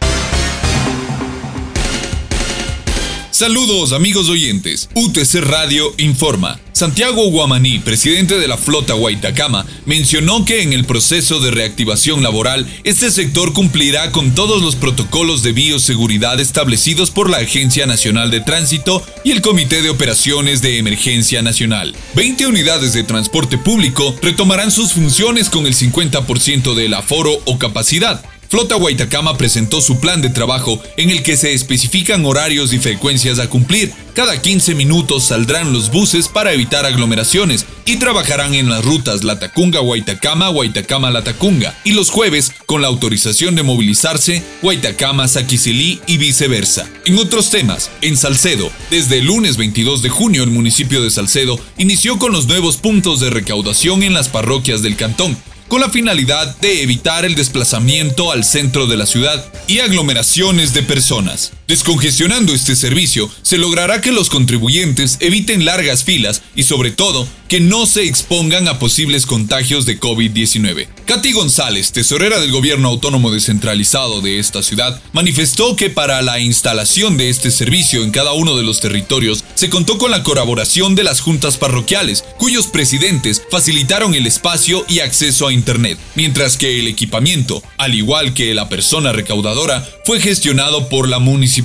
Saludos 3.39 3.93
amigos 3.93 4.27
oyentes. 4.27 4.89
UTC 4.96 5.36
Radio 5.36 5.93
informa. 5.98 6.60
Santiago 6.74 7.31
Guamaní, 7.31 7.79
presidente 7.79 8.38
de 8.38 8.50
la 8.50 8.58
flota 8.58 8.96
Guaitacama, 8.96 9.65
mencionó 9.86 10.43
que 10.43 10.62
en 10.62 10.74
el 10.74 10.84
proceso 10.84 11.39
de 11.39 11.50
reactivación 11.50 12.22
laboral, 12.22 12.67
este 12.84 13.10
sector 13.10 13.53
cumplirá 13.53 14.12
con 14.12 14.36
todos 14.36 14.62
los 14.62 14.75
protocolos 14.75 15.41
de 15.41 15.53
bioseguridad 15.53 16.38
establecidos 16.41 17.12
por 17.12 17.29
la 17.29 17.38
Agencia 17.38 17.86
Nacional 17.86 18.29
de 18.29 18.41
Tránsito 18.41 19.01
y 19.24 19.31
el 19.31 19.41
Comité 19.41 19.81
de 19.81 19.89
Operaciones 19.89 20.62
de 20.62 20.77
Emergencia 20.77 21.41
Nacional. 21.41 21.96
20 22.15 22.46
unidades 22.46 22.91
de 22.91 23.03
transporte 23.03 23.58
público 23.58 24.13
retomarán 24.22 24.69
sus 24.69 24.91
funciones 24.91 25.50
con 25.50 25.65
el 25.65 25.75
50% 25.75 26.74
del 26.74 26.93
aforo 26.93 27.39
o 27.46 27.58
capacidad 27.58 28.22
Flota 28.50 28.75
Guaitacama 28.75 29.38
presentó 29.38 29.79
su 29.79 30.00
plan 30.00 30.24
de 30.24 30.32
trabajo 30.32 30.82
en 30.98 31.12
el 31.12 31.22
que 31.22 31.38
se 31.38 31.53
especifican 31.53 32.25
horarios 32.25 32.74
y 32.74 32.79
frecuencias 32.79 33.38
a 33.38 33.48
cumplir. 33.48 33.94
Cada 34.15 34.41
15 34.41 34.74
minutos 34.74 35.25
saldrán 35.25 35.72
los 35.72 35.91
buses 35.91 36.27
para 36.27 36.51
evitar 36.51 36.84
aglomeraciones 36.84 37.68
y 37.86 37.98
trabajarán 37.98 38.56
en 38.56 38.68
las 38.68 38.84
rutas 38.84 39.24
Latacunga 39.24 39.82
Guaitacama 39.82 40.50
Guaitacama 40.50 41.12
Latacunga 41.12 41.77
y 41.84 41.91
los 41.91 42.10
jueves 42.10 42.51
con 42.65 42.82
la 42.82 42.88
autorización 42.88 43.53
de 43.53 43.62
movilizarse 43.62 44.44
Guaitacama 44.63 45.27
Saquicilí 45.27 46.01
y 46.08 46.18
viceversa. 46.18 46.89
En 47.06 47.20
otros 47.20 47.51
temas, 47.51 47.91
en 48.01 48.18
Salcedo, 48.18 48.72
desde 48.89 49.20
el 49.20 49.25
lunes 49.25 49.58
22 49.58 50.01
de 50.01 50.10
junio 50.10 50.44
el 50.44 50.50
municipio 50.50 51.03
de 51.03 51.12
Salcedo 51.12 51.60
inició 51.77 52.18
con 52.18 52.32
los 52.32 52.48
nuevos 52.48 52.77
puntos 52.77 53.20
de 53.20 53.29
recaudación 53.29 54.01
en 54.01 54.15
las 54.15 54.27
parroquias 54.27 54.82
del 54.82 54.96
cantón 54.96 55.38
con 55.70 55.80
la 55.80 55.90
finalidad 55.90 56.58
de 56.58 56.84
evitar 56.84 57.24
el 57.24 57.36
desplazamiento 57.36 58.32
al 58.32 58.44
centro 58.44 58.88
de 58.88 58.98
la 58.98 59.06
ciudad 59.06 59.46
y 59.68 59.80
aglomeraciones 59.80 60.74
de 60.74 60.84
personas. 60.84 61.54
Descongestionando 61.70 62.52
este 62.52 62.76
servicio, 62.76 63.30
se 63.44 63.60
logrará 63.60 64.02
que 64.02 64.12
los 64.12 64.32
contribuyentes 64.32 65.18
eviten 65.20 65.66
largas 65.66 66.04
filas 66.04 66.42
y 66.56 66.64
sobre 66.64 66.90
todo 66.90 67.28
que 67.48 67.60
no 67.60 67.86
se 67.86 68.06
expongan 68.06 68.68
a 68.68 68.80
posibles 68.80 69.28
contagios 69.28 69.86
de 69.86 70.00
COVID-19. 70.00 70.88
Katy 71.06 71.32
González, 71.32 71.92
tesorera 71.92 72.40
del 72.40 72.52
gobierno 72.52 72.90
autónomo 72.90 73.32
descentralizado 73.32 74.22
de 74.22 74.40
esta 74.40 74.64
ciudad, 74.64 75.02
manifestó 75.14 75.76
que 75.76 75.90
para 75.90 76.22
la 76.24 76.40
instalación 76.40 77.18
de 77.18 77.30
este 77.30 77.50
servicio 77.50 78.04
en 78.04 78.12
cada 78.12 78.34
uno 78.34 78.56
de 78.56 78.64
los 78.64 78.80
territorios 78.80 79.44
se 79.54 79.70
contó 79.70 79.98
con 80.00 80.12
la 80.12 80.24
colaboración 80.24 80.96
de 80.96 81.04
las 81.04 81.22
juntas 81.22 81.58
parroquiales, 81.58 82.24
cuyos 82.38 82.68
presidentes 82.68 83.44
facilitaron 83.50 84.16
el 84.16 84.26
espacio 84.26 84.86
y 84.88 85.00
acceso 85.00 85.48
a 85.48 85.54
Internet, 85.54 86.00
mientras 86.16 86.58
que 86.58 86.80
el 86.80 86.88
equipamiento, 86.88 87.62
al 87.78 87.94
igual 87.94 88.34
que 88.34 88.54
la 88.56 88.70
persona 88.70 89.12
recaudadora, 89.12 89.88
fue 90.06 90.20
gestionado 90.20 90.90
por 90.90 91.08
la 91.08 91.20
municipalidad. 91.20 91.59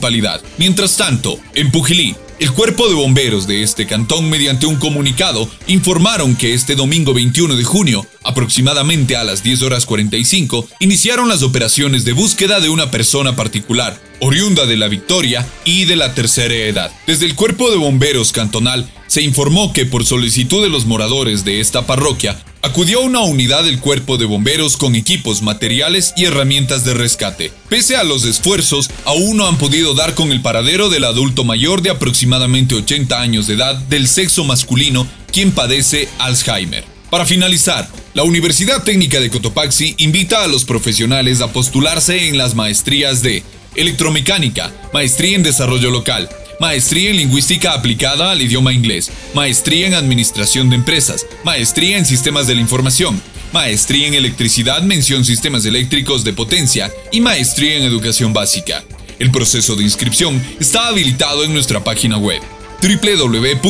Mientras 0.58 0.96
tanto, 0.96 1.38
en 1.54 1.70
Pujilí, 1.70 2.14
el 2.40 2.52
cuerpo 2.52 2.88
de 2.88 2.94
bomberos 2.94 3.46
de 3.46 3.62
este 3.62 3.86
cantón, 3.86 4.28
mediante 4.28 4.66
un 4.66 4.76
comunicado, 4.76 5.48
informaron 5.68 6.34
que 6.34 6.52
este 6.52 6.74
domingo 6.74 7.14
21 7.14 7.54
de 7.54 7.62
junio, 7.62 8.04
aproximadamente 8.24 9.16
a 9.16 9.22
las 9.22 9.42
10 9.44 9.62
horas 9.62 9.86
45, 9.86 10.68
iniciaron 10.80 11.28
las 11.28 11.42
operaciones 11.42 12.04
de 12.04 12.12
búsqueda 12.12 12.58
de 12.58 12.70
una 12.70 12.90
persona 12.90 13.36
particular, 13.36 14.00
oriunda 14.20 14.66
de 14.66 14.76
la 14.76 14.88
Victoria 14.88 15.46
y 15.64 15.84
de 15.84 15.96
la 15.96 16.14
tercera 16.14 16.54
edad. 16.54 16.90
Desde 17.06 17.26
el 17.26 17.36
cuerpo 17.36 17.70
de 17.70 17.76
bomberos 17.76 18.32
cantonal 18.32 18.90
se 19.06 19.22
informó 19.22 19.72
que 19.72 19.86
por 19.86 20.04
solicitud 20.04 20.62
de 20.62 20.70
los 20.70 20.86
moradores 20.86 21.44
de 21.44 21.60
esta 21.60 21.86
parroquia, 21.86 22.42
acudió 22.64 23.02
una 23.02 23.20
unidad 23.20 23.62
del 23.62 23.78
cuerpo 23.78 24.16
de 24.16 24.24
bomberos 24.24 24.78
con 24.78 24.94
equipos, 24.94 25.42
materiales 25.42 26.14
y 26.16 26.24
herramientas 26.24 26.82
de 26.82 26.94
rescate. 26.94 27.52
Pese 27.68 27.94
a 27.96 28.04
los 28.04 28.24
esfuerzos, 28.24 28.90
aún 29.04 29.36
no 29.36 29.46
han 29.46 29.58
podido 29.58 29.92
dar 29.92 30.14
con 30.14 30.32
el 30.32 30.40
paradero 30.40 30.88
del 30.88 31.04
adulto 31.04 31.44
mayor 31.44 31.82
de 31.82 31.90
aproximadamente 31.90 32.74
80 32.74 33.20
años 33.20 33.46
de 33.46 33.54
edad 33.54 33.74
del 33.74 34.08
sexo 34.08 34.44
masculino, 34.44 35.06
quien 35.30 35.52
padece 35.52 36.08
Alzheimer. 36.18 36.84
Para 37.10 37.26
finalizar, 37.26 37.86
la 38.14 38.22
Universidad 38.22 38.82
Técnica 38.82 39.20
de 39.20 39.28
Cotopaxi 39.28 39.94
invita 39.98 40.42
a 40.42 40.48
los 40.48 40.64
profesionales 40.64 41.42
a 41.42 41.52
postularse 41.52 42.28
en 42.28 42.38
las 42.38 42.54
maestrías 42.54 43.20
de 43.22 43.42
Electromecánica, 43.76 44.72
Maestría 44.94 45.36
en 45.36 45.42
Desarrollo 45.42 45.90
Local, 45.90 46.30
Maestría 46.60 47.10
en 47.10 47.16
Lingüística 47.16 47.72
aplicada 47.72 48.30
al 48.30 48.40
idioma 48.42 48.72
inglés, 48.72 49.10
Maestría 49.34 49.86
en 49.86 49.94
Administración 49.94 50.70
de 50.70 50.76
Empresas, 50.76 51.26
Maestría 51.44 51.98
en 51.98 52.06
Sistemas 52.06 52.46
de 52.46 52.54
la 52.54 52.60
Información, 52.60 53.20
Maestría 53.52 54.06
en 54.06 54.14
Electricidad, 54.14 54.82
mención 54.82 55.24
Sistemas 55.24 55.64
Eléctricos 55.64 56.24
de 56.24 56.32
Potencia 56.32 56.92
y 57.12 57.20
Maestría 57.20 57.76
en 57.76 57.82
Educación 57.84 58.32
Básica. 58.32 58.82
El 59.18 59.30
proceso 59.30 59.76
de 59.76 59.84
inscripción 59.84 60.42
está 60.58 60.88
habilitado 60.88 61.44
en 61.44 61.52
nuestra 61.52 61.84
página 61.84 62.18
web 62.18 62.42
www.utc.edu.es. 62.82 63.64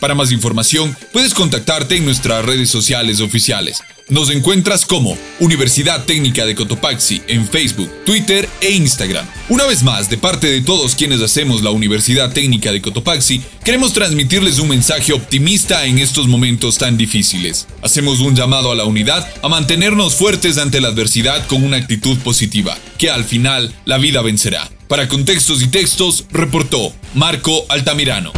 Para 0.00 0.14
más 0.14 0.32
información, 0.32 0.96
puedes 1.12 1.32
contactarte 1.32 1.96
en 1.96 2.04
nuestras 2.04 2.44
redes 2.44 2.68
sociales 2.68 3.20
oficiales. 3.20 3.82
Nos 4.10 4.28
encuentras 4.28 4.84
como 4.84 5.16
Universidad 5.40 6.04
Técnica 6.04 6.44
de 6.44 6.54
Cotopaxi 6.54 7.22
en 7.26 7.48
Facebook, 7.48 7.90
Twitter 8.04 8.46
e 8.60 8.72
Instagram. 8.72 9.26
Una 9.48 9.64
vez 9.64 9.82
más, 9.82 10.10
de 10.10 10.18
parte 10.18 10.46
de 10.46 10.60
todos 10.60 10.94
quienes 10.94 11.22
hacemos 11.22 11.62
la 11.62 11.70
Universidad 11.70 12.30
Técnica 12.30 12.70
de 12.70 12.82
Cotopaxi, 12.82 13.40
queremos 13.64 13.94
transmitirles 13.94 14.58
un 14.58 14.68
mensaje 14.68 15.14
optimista 15.14 15.86
en 15.86 15.98
estos 15.98 16.28
momentos 16.28 16.76
tan 16.76 16.98
difíciles. 16.98 17.66
Hacemos 17.80 18.20
un 18.20 18.36
llamado 18.36 18.70
a 18.70 18.74
la 18.74 18.84
unidad 18.84 19.26
a 19.42 19.48
mantenernos 19.48 20.16
fuertes 20.16 20.58
ante 20.58 20.82
la 20.82 20.88
adversidad 20.88 21.46
con 21.46 21.64
una 21.64 21.78
actitud 21.78 22.18
positiva, 22.18 22.76
que 22.98 23.08
al 23.08 23.24
final 23.24 23.72
la 23.86 23.96
vida 23.96 24.20
vencerá. 24.20 24.70
Para 24.86 25.08
contextos 25.08 25.62
y 25.62 25.68
textos, 25.68 26.26
reportó 26.30 26.92
Marco 27.14 27.64
Altamirano. 27.70 28.32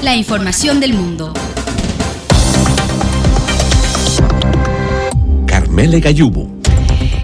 La 0.00 0.16
información 0.16 0.80
del 0.80 0.94
mundo. 0.94 1.34
Mele 5.72 6.00
Gayubo 6.00 6.51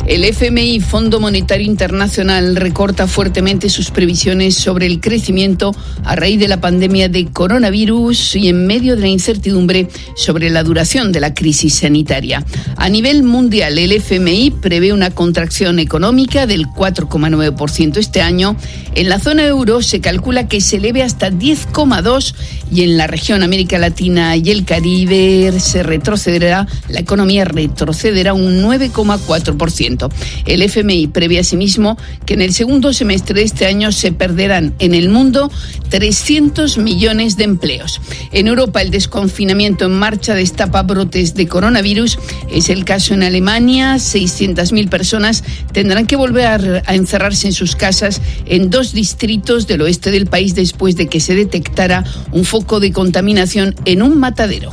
El 0.08 0.24
FMI, 0.24 0.80
Fondo 0.80 1.20
Monetario 1.20 1.66
Internacional, 1.66 2.56
recorta 2.56 3.06
fuertemente 3.06 3.68
sus 3.68 3.90
previsiones 3.90 4.54
sobre 4.54 4.86
el 4.86 5.00
crecimiento 5.00 5.76
a 6.02 6.16
raíz 6.16 6.40
de 6.40 6.48
la 6.48 6.62
pandemia 6.62 7.10
de 7.10 7.26
coronavirus 7.26 8.36
y 8.36 8.48
en 8.48 8.66
medio 8.66 8.96
de 8.96 9.02
la 9.02 9.08
incertidumbre 9.08 9.90
sobre 10.16 10.48
la 10.48 10.62
duración 10.62 11.12
de 11.12 11.20
la 11.20 11.34
crisis 11.34 11.74
sanitaria. 11.74 12.42
A 12.76 12.88
nivel 12.88 13.22
mundial, 13.22 13.78
el 13.78 13.92
FMI 13.92 14.50
prevé 14.62 14.94
una 14.94 15.10
contracción 15.10 15.78
económica 15.78 16.46
del 16.46 16.68
4,9% 16.68 17.98
este 17.98 18.22
año. 18.22 18.56
En 18.94 19.10
la 19.10 19.20
zona 19.20 19.46
euro 19.46 19.82
se 19.82 20.00
calcula 20.00 20.48
que 20.48 20.62
se 20.62 20.78
eleve 20.78 21.02
hasta 21.02 21.30
10,2% 21.30 22.34
y 22.72 22.82
en 22.82 22.96
la 22.96 23.08
región 23.08 23.42
América 23.42 23.78
Latina 23.78 24.36
y 24.36 24.50
el 24.50 24.64
Caribe 24.64 25.52
se 25.60 25.82
retrocederá, 25.82 26.66
la 26.88 27.00
economía 27.00 27.44
retrocederá 27.44 28.32
un 28.32 28.62
9,4%. 28.62 29.97
El 30.46 30.62
FMI 30.62 31.08
prevé 31.08 31.38
asimismo 31.38 31.96
que 32.24 32.34
en 32.34 32.42
el 32.42 32.52
segundo 32.52 32.92
semestre 32.92 33.40
de 33.40 33.42
este 33.42 33.66
año 33.66 33.92
se 33.92 34.12
perderán 34.12 34.74
en 34.78 34.94
el 34.94 35.08
mundo 35.08 35.50
300 35.90 36.78
millones 36.78 37.36
de 37.36 37.44
empleos. 37.44 38.00
En 38.32 38.46
Europa, 38.46 38.82
el 38.82 38.90
desconfinamiento 38.90 39.86
en 39.86 39.92
marcha 39.92 40.34
destapa 40.34 40.82
brotes 40.82 41.34
de 41.34 41.48
coronavirus. 41.48 42.18
Es 42.50 42.68
el 42.68 42.84
caso 42.84 43.14
en 43.14 43.22
Alemania. 43.22 43.96
600.000 43.96 44.88
personas 44.88 45.44
tendrán 45.72 46.06
que 46.06 46.16
volver 46.16 46.82
a 46.86 46.94
encerrarse 46.94 47.46
en 47.46 47.52
sus 47.52 47.76
casas 47.76 48.20
en 48.46 48.70
dos 48.70 48.92
distritos 48.92 49.66
del 49.66 49.82
oeste 49.82 50.10
del 50.10 50.26
país 50.26 50.54
después 50.54 50.96
de 50.96 51.08
que 51.08 51.20
se 51.20 51.34
detectara 51.34 52.04
un 52.32 52.44
foco 52.44 52.80
de 52.80 52.92
contaminación 52.92 53.74
en 53.84 54.02
un 54.02 54.18
matadero. 54.18 54.70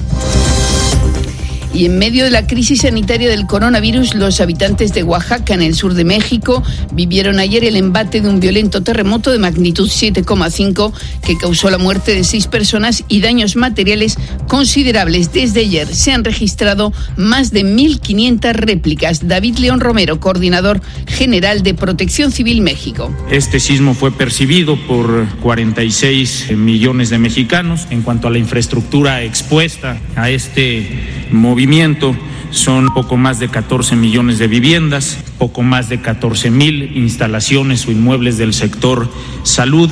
Y 1.76 1.84
en 1.84 2.00
medio 2.00 2.24
de 2.24 2.32
la 2.32 2.48
crisis 2.48 2.84
sanitaria 2.84 3.30
del 3.30 3.48
coronavirus, 3.48 4.16
los 4.16 4.40
habitantes 4.40 4.94
de 4.94 5.04
Oaxaca, 5.04 5.54
en 5.54 5.62
el 5.62 5.76
sur 5.76 5.94
de 5.94 6.06
México, 6.06 6.64
vivieron 6.94 7.38
ayer 7.38 7.66
el 7.66 7.76
embate 7.76 8.22
de 8.22 8.30
un 8.30 8.40
violento 8.40 8.82
terremoto 8.82 9.30
de 9.30 9.40
magnitud 9.40 9.90
7,5 9.90 10.94
que 11.26 11.38
causó 11.38 11.70
la 11.70 11.78
muerte 11.78 12.16
de 12.16 12.24
seis 12.24 12.48
personas 12.48 13.04
y 13.10 13.20
daños 13.20 13.58
materiales 13.58 14.18
considerables. 14.48 15.34
Desde 15.34 15.60
ayer 15.60 15.94
se 15.94 16.14
han 16.14 16.24
registrado 16.24 16.94
más 17.18 17.52
de 17.52 17.66
1.500 17.66 18.54
réplicas. 18.54 19.28
David 19.28 19.58
León 19.58 19.82
Romero, 19.82 20.22
coordinador 20.22 20.80
general 21.08 21.62
de 21.62 21.74
Protección 21.74 22.32
Civil 22.32 22.62
México. 22.62 23.14
Este 23.30 23.60
sismo 23.60 23.96
fue 23.96 24.14
percibido 24.14 24.78
por 24.88 25.28
46 25.42 26.56
millones 26.56 27.10
de 27.10 27.18
mexicanos. 27.18 27.88
En 27.90 28.02
cuanto 28.02 28.30
a 28.30 28.32
la 28.32 28.38
infraestructura 28.38 29.24
expuesta 29.24 30.00
a 30.16 30.30
este 30.30 31.25
movimiento, 31.36 32.16
son 32.52 32.94
poco 32.94 33.18
más 33.18 33.40
de 33.40 33.50
14 33.50 33.96
millones 33.96 34.38
de 34.40 34.48
viviendas, 34.48 35.20
poco 35.38 35.62
más 35.62 35.90
de 35.90 36.02
14 36.02 36.50
mil 36.50 36.98
instalaciones 36.98 37.86
o 37.88 37.92
inmuebles 37.92 38.38
del 38.38 38.54
sector 38.54 39.12
salud 39.44 39.90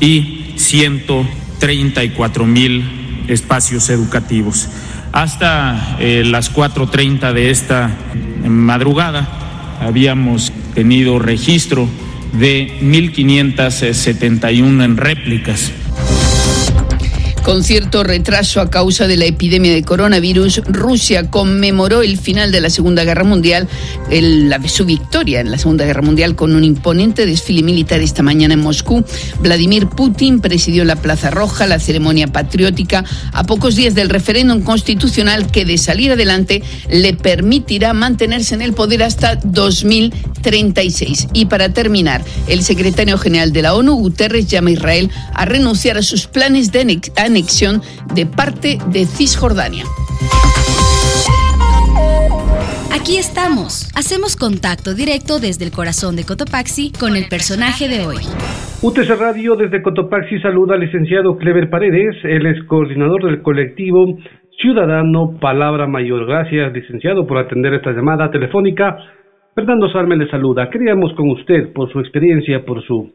y 0.00 0.54
134 0.56 2.46
mil 2.46 2.84
espacios 3.28 3.90
educativos. 3.90 4.68
Hasta 5.12 5.96
eh, 5.98 6.22
las 6.24 6.54
4.30 6.54 7.32
de 7.32 7.50
esta 7.50 7.90
madrugada 8.46 9.76
habíamos 9.80 10.52
tenido 10.74 11.18
registro 11.18 11.88
de 12.32 12.78
1.571 12.82 14.96
réplicas 14.96 15.72
con 17.46 17.62
cierto 17.62 18.02
retraso 18.02 18.60
a 18.60 18.70
causa 18.70 19.06
de 19.06 19.16
la 19.16 19.24
epidemia 19.24 19.72
de 19.72 19.84
coronavirus, 19.84 20.62
Rusia 20.66 21.30
conmemoró 21.30 22.02
el 22.02 22.18
final 22.18 22.50
de 22.50 22.60
la 22.60 22.70
Segunda 22.70 23.04
Guerra 23.04 23.22
Mundial, 23.22 23.68
su 24.66 24.84
victoria 24.84 25.38
en 25.38 25.52
la 25.52 25.56
Segunda 25.56 25.84
Guerra 25.84 26.02
Mundial 26.02 26.34
con 26.34 26.56
un 26.56 26.64
imponente 26.64 27.24
desfile 27.24 27.62
militar 27.62 28.00
esta 28.00 28.24
mañana 28.24 28.54
en 28.54 28.60
Moscú. 28.62 29.04
Vladimir 29.38 29.86
Putin 29.86 30.40
presidió 30.40 30.84
la 30.84 30.96
Plaza 30.96 31.30
Roja 31.30 31.68
la 31.68 31.78
ceremonia 31.78 32.26
patriótica 32.26 33.04
a 33.32 33.44
pocos 33.44 33.76
días 33.76 33.94
del 33.94 34.08
referéndum 34.08 34.62
constitucional 34.62 35.48
que 35.48 35.64
de 35.64 35.78
salir 35.78 36.10
adelante 36.10 36.64
le 36.90 37.14
permitirá 37.14 37.92
mantenerse 37.92 38.56
en 38.56 38.62
el 38.62 38.72
poder 38.72 39.04
hasta 39.04 39.36
2036. 39.36 41.28
Y 41.32 41.46
para 41.46 41.68
terminar, 41.68 42.24
el 42.48 42.64
secretario 42.64 43.18
general 43.18 43.52
de 43.52 43.62
la 43.62 43.74
ONU, 43.74 43.94
Guterres, 43.94 44.48
llama 44.48 44.70
a 44.70 44.72
Israel 44.72 45.10
a 45.32 45.44
renunciar 45.44 45.96
a 45.96 46.02
sus 46.02 46.26
planes 46.26 46.72
de 46.72 46.80
anexión 46.80 47.35
de 48.14 48.24
parte 48.24 48.78
de 48.90 49.04
Cisjordania. 49.04 49.84
Aquí 52.90 53.18
estamos. 53.18 53.92
Hacemos 53.94 54.36
contacto 54.36 54.94
directo 54.94 55.38
desde 55.38 55.66
el 55.66 55.70
corazón 55.70 56.16
de 56.16 56.24
Cotopaxi 56.24 56.92
con 56.98 57.14
el 57.14 57.28
personaje 57.28 57.88
de 57.88 58.06
hoy. 58.06 58.24
UTC 58.80 59.20
Radio 59.20 59.54
desde 59.56 59.82
Cotopaxi 59.82 60.40
saluda 60.40 60.76
al 60.76 60.80
licenciado 60.80 61.36
Clever 61.36 61.68
Paredes, 61.68 62.16
él 62.24 62.46
es 62.46 62.64
coordinador 62.64 63.26
del 63.26 63.42
colectivo 63.42 64.16
Ciudadano 64.58 65.38
Palabra 65.38 65.86
Mayor. 65.86 66.24
Gracias, 66.24 66.72
licenciado, 66.72 67.26
por 67.26 67.36
atender 67.36 67.74
esta 67.74 67.92
llamada 67.92 68.30
telefónica 68.30 68.96
Fernando 69.54 69.90
Sarme 69.90 70.16
le 70.16 70.28
saluda. 70.28 70.70
Queríamos 70.70 71.14
con 71.14 71.30
usted, 71.30 71.72
por 71.72 71.90
su 71.90 72.00
experiencia, 72.00 72.64
por 72.64 72.82
su 72.82 73.12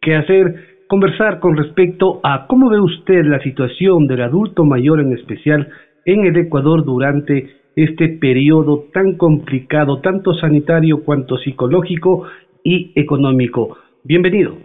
quehacer, 0.00 0.77
conversar 0.88 1.38
con 1.38 1.56
respecto 1.56 2.20
a 2.22 2.46
cómo 2.46 2.70
ve 2.70 2.80
usted 2.80 3.24
la 3.24 3.40
situación 3.40 4.06
del 4.06 4.22
adulto 4.22 4.64
mayor 4.64 5.00
en 5.00 5.12
especial 5.12 5.68
en 6.04 6.26
el 6.26 6.36
Ecuador 6.36 6.84
durante 6.84 7.58
este 7.76 8.08
periodo 8.08 8.86
tan 8.92 9.16
complicado, 9.16 10.00
tanto 10.00 10.34
sanitario 10.34 11.04
cuanto 11.04 11.36
psicológico 11.36 12.26
y 12.64 12.92
económico. 12.96 13.76
Bienvenido. 14.02 14.56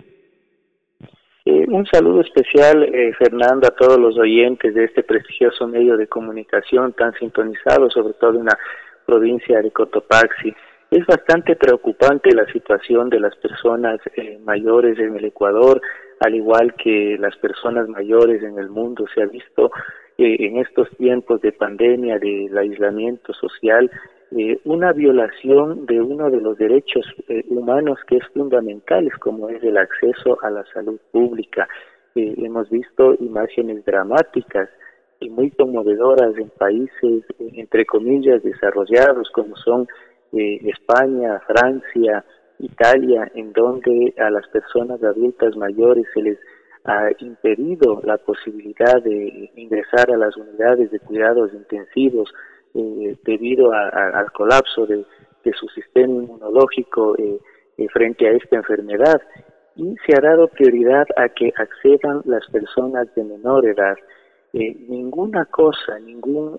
Un 1.46 1.86
saludo 1.88 2.22
especial, 2.22 2.84
eh, 2.84 3.14
Fernando, 3.18 3.68
a 3.68 3.76
todos 3.76 4.00
los 4.00 4.18
oyentes 4.18 4.74
de 4.76 4.86
este 4.86 5.04
prestigioso 5.04 5.68
medio 5.68 5.98
de 5.98 6.08
comunicación 6.08 6.94
tan 6.94 7.14
sintonizado, 7.16 7.90
sobre 7.90 8.14
todo 8.14 8.40
en 8.40 8.46
la 8.46 8.58
provincia 9.06 9.62
de 9.62 9.72
Cotopaxi. 9.72 10.54
Es 10.92 11.06
bastante 11.08 11.56
preocupante 11.56 12.34
la 12.36 12.46
situación 12.54 13.10
de 13.10 13.20
las 13.20 13.36
personas 13.38 14.00
eh, 14.16 14.38
mayores 14.46 15.00
en 15.00 15.16
el 15.16 15.26
Ecuador, 15.26 15.82
al 16.24 16.36
igual 16.36 16.74
que 16.76 17.18
las 17.20 17.36
personas 17.38 17.88
mayores 17.90 18.42
en 18.44 18.58
el 18.58 18.70
mundo. 18.70 19.06
Se 19.14 19.22
ha 19.24 19.26
visto 19.26 19.72
en 20.18 20.58
estos 20.58 20.90
tiempos 20.98 21.42
de 21.42 21.52
pandemia, 21.52 22.20
del 22.20 22.58
aislamiento 22.58 23.34
social, 23.34 23.90
eh, 24.36 24.60
una 24.64 24.94
violación 24.94 25.86
de 25.86 26.02
uno 26.02 26.32
de 26.32 26.42
los 26.42 26.58
derechos 26.58 27.06
eh, 27.28 27.44
humanos 27.50 28.00
que 28.08 28.18
es 28.18 28.28
fundamental, 28.34 29.12
como 29.20 29.50
es 29.50 29.62
el 29.64 29.78
acceso 29.78 30.40
a 30.42 30.50
la 30.50 30.66
salud 30.74 31.00
pública. 31.12 31.68
Eh, 32.16 32.34
hemos 32.38 32.68
visto 32.72 33.16
imágenes 33.20 33.86
dramáticas 33.86 34.70
y 35.20 35.30
muy 35.30 35.52
conmovedoras 35.52 36.36
en 36.38 36.50
países, 36.50 37.24
entre 37.38 37.86
comillas, 37.86 38.42
desarrollados 38.42 39.30
como 39.32 39.56
son 39.56 39.88
España, 40.32 41.40
Francia, 41.46 42.26
Italia, 42.64 43.32
en 43.36 43.54
donde 43.54 44.14
a 44.18 44.30
las 44.30 44.48
personas 44.48 45.04
adultas 45.04 45.56
mayores 45.56 46.06
se 46.14 46.22
les 46.22 46.40
ha 46.86 47.10
impedido 47.20 48.02
la 48.04 48.18
posibilidad 48.18 49.02
de 49.02 49.52
ingresar 49.56 50.12
a 50.12 50.18
las 50.18 50.36
unidades 50.36 50.92
de 50.92 51.00
cuidados 51.00 51.54
intensivos 51.54 52.34
eh, 52.76 53.16
debido 53.24 53.72
al 53.72 54.32
colapso 54.32 54.86
de, 54.86 55.06
su 55.60 55.68
sistema 55.70 56.14
inmunológico 56.24 57.18
eh, 57.18 57.38
eh, 57.78 57.88
frente 57.90 58.28
a 58.28 58.32
esta 58.32 58.56
enfermedad 58.56 59.22
y 59.76 59.96
se 60.06 60.16
ha 60.16 60.22
dado 60.22 60.48
prioridad 60.48 61.06
a 61.18 61.30
que 61.30 61.54
accedan 61.56 62.22
las 62.26 62.48
personas 62.48 63.14
de 63.16 63.24
menor 63.24 63.66
edad. 63.68 63.98
ninguna 64.54 65.46
cosa, 65.46 66.00
ningún 66.00 66.58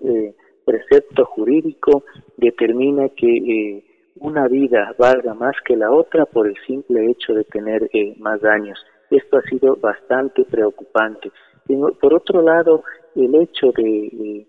precepto 0.65 1.25
jurídico 1.25 2.03
determina 2.37 3.09
que 3.09 3.83
una 4.19 4.47
vida 4.47 4.93
valga 4.97 5.33
más 5.33 5.55
que 5.65 5.75
la 5.75 5.91
otra 5.91 6.25
por 6.25 6.47
el 6.47 6.55
simple 6.65 7.09
hecho 7.11 7.33
de 7.33 7.43
tener 7.45 7.89
más 8.17 8.43
años. 8.43 8.79
Esto 9.09 9.37
ha 9.37 9.41
sido 9.43 9.75
bastante 9.75 10.43
preocupante. 10.45 11.31
Por 11.99 12.13
otro 12.13 12.41
lado, 12.41 12.83
el 13.15 13.35
hecho 13.35 13.71
de, 13.75 14.45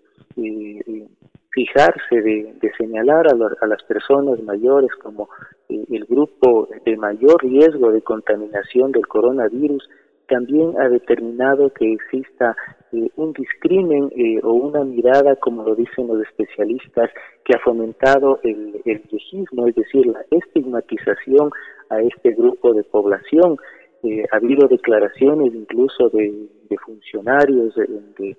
fijarse, 1.51 2.21
de, 2.21 2.71
señalar 2.77 3.27
a, 3.27 3.67
las 3.67 3.83
personas 3.83 4.41
mayores 4.43 4.91
como 5.01 5.29
eh, 5.69 5.83
el 5.89 6.05
grupo 6.05 6.69
de 6.85 6.95
mayor 6.97 7.41
riesgo 7.41 7.91
de 7.91 8.01
contaminación 8.01 8.91
del 8.91 9.07
coronavirus, 9.07 9.89
también 10.27 10.79
ha 10.79 10.89
determinado 10.89 11.69
que 11.71 11.93
exista 11.93 12.55
eh, 12.91 13.09
un 13.15 13.33
discrimen 13.33 14.09
eh, 14.15 14.39
o 14.43 14.53
una 14.53 14.83
mirada, 14.83 15.35
como 15.37 15.63
lo 15.63 15.75
dicen 15.75 16.07
los 16.07 16.21
especialistas, 16.21 17.09
que 17.43 17.53
ha 17.55 17.59
fomentado 17.59 18.39
el, 18.43 18.81
el 18.85 19.01
es 19.09 19.75
decir, 19.75 20.05
la 20.07 20.23
estigmatización 20.31 21.51
a 21.89 22.01
este 22.01 22.31
grupo 22.31 22.73
de 22.73 22.83
población. 22.83 23.57
Eh, 24.03 24.23
ha 24.31 24.37
habido 24.37 24.67
declaraciones 24.67 25.53
incluso 25.53 26.09
de, 26.09 26.47
funcionarios 26.85 27.75
de, 27.75 28.35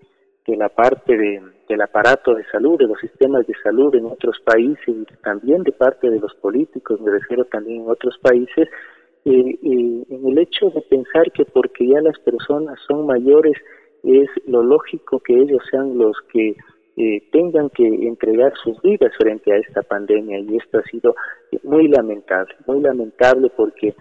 la 0.57 0.68
parte 0.71 1.14
del 1.16 1.83
aparato 1.83 2.35
de 2.35 2.45
salud, 2.50 2.78
de 2.78 2.87
los 2.87 2.99
sistemas 3.00 3.47
de 3.47 3.54
salud 3.62 3.95
en 3.95 4.07
otros 4.07 4.40
países 4.45 4.88
y 4.88 5.04
también 5.23 5.62
de 5.62 5.73
parte 5.73 6.09
de 6.09 6.18
los 6.18 6.35
políticos, 6.37 7.00
me 7.00 7.11
refiero 7.11 7.45
también 7.45 7.83
en 7.83 7.90
otros 7.90 8.16
países, 8.23 8.68
eh, 9.30 9.58
eh, 9.62 10.04
en 10.08 10.26
el 10.26 10.38
hecho 10.38 10.70
de 10.70 10.80
pensar 10.82 11.30
que 11.32 11.44
porque 11.44 11.87
ya 11.87 12.00
las 12.00 12.18
personas 12.20 12.78
son 12.87 13.06
mayores 13.06 13.56
es 14.02 14.28
lo 14.47 14.62
lógico 14.62 15.20
que 15.20 15.35
ellos 15.35 15.62
sean 15.70 15.99
los 15.99 16.16
que 16.32 16.56
tengan 17.30 17.70
que 17.70 17.87
entregar 17.87 18.52
sus 18.64 18.82
vidas 18.82 19.12
frente 19.16 19.52
a 19.52 19.58
esta 19.58 19.82
pandemia. 19.82 20.40
Y 20.40 20.56
esto 20.56 20.78
ha 20.78 20.82
sido 20.82 21.14
muy 21.62 21.87
lamentable, 21.87 22.53
muy 22.66 22.81
lamentable 22.81 23.53
porque 23.57 23.94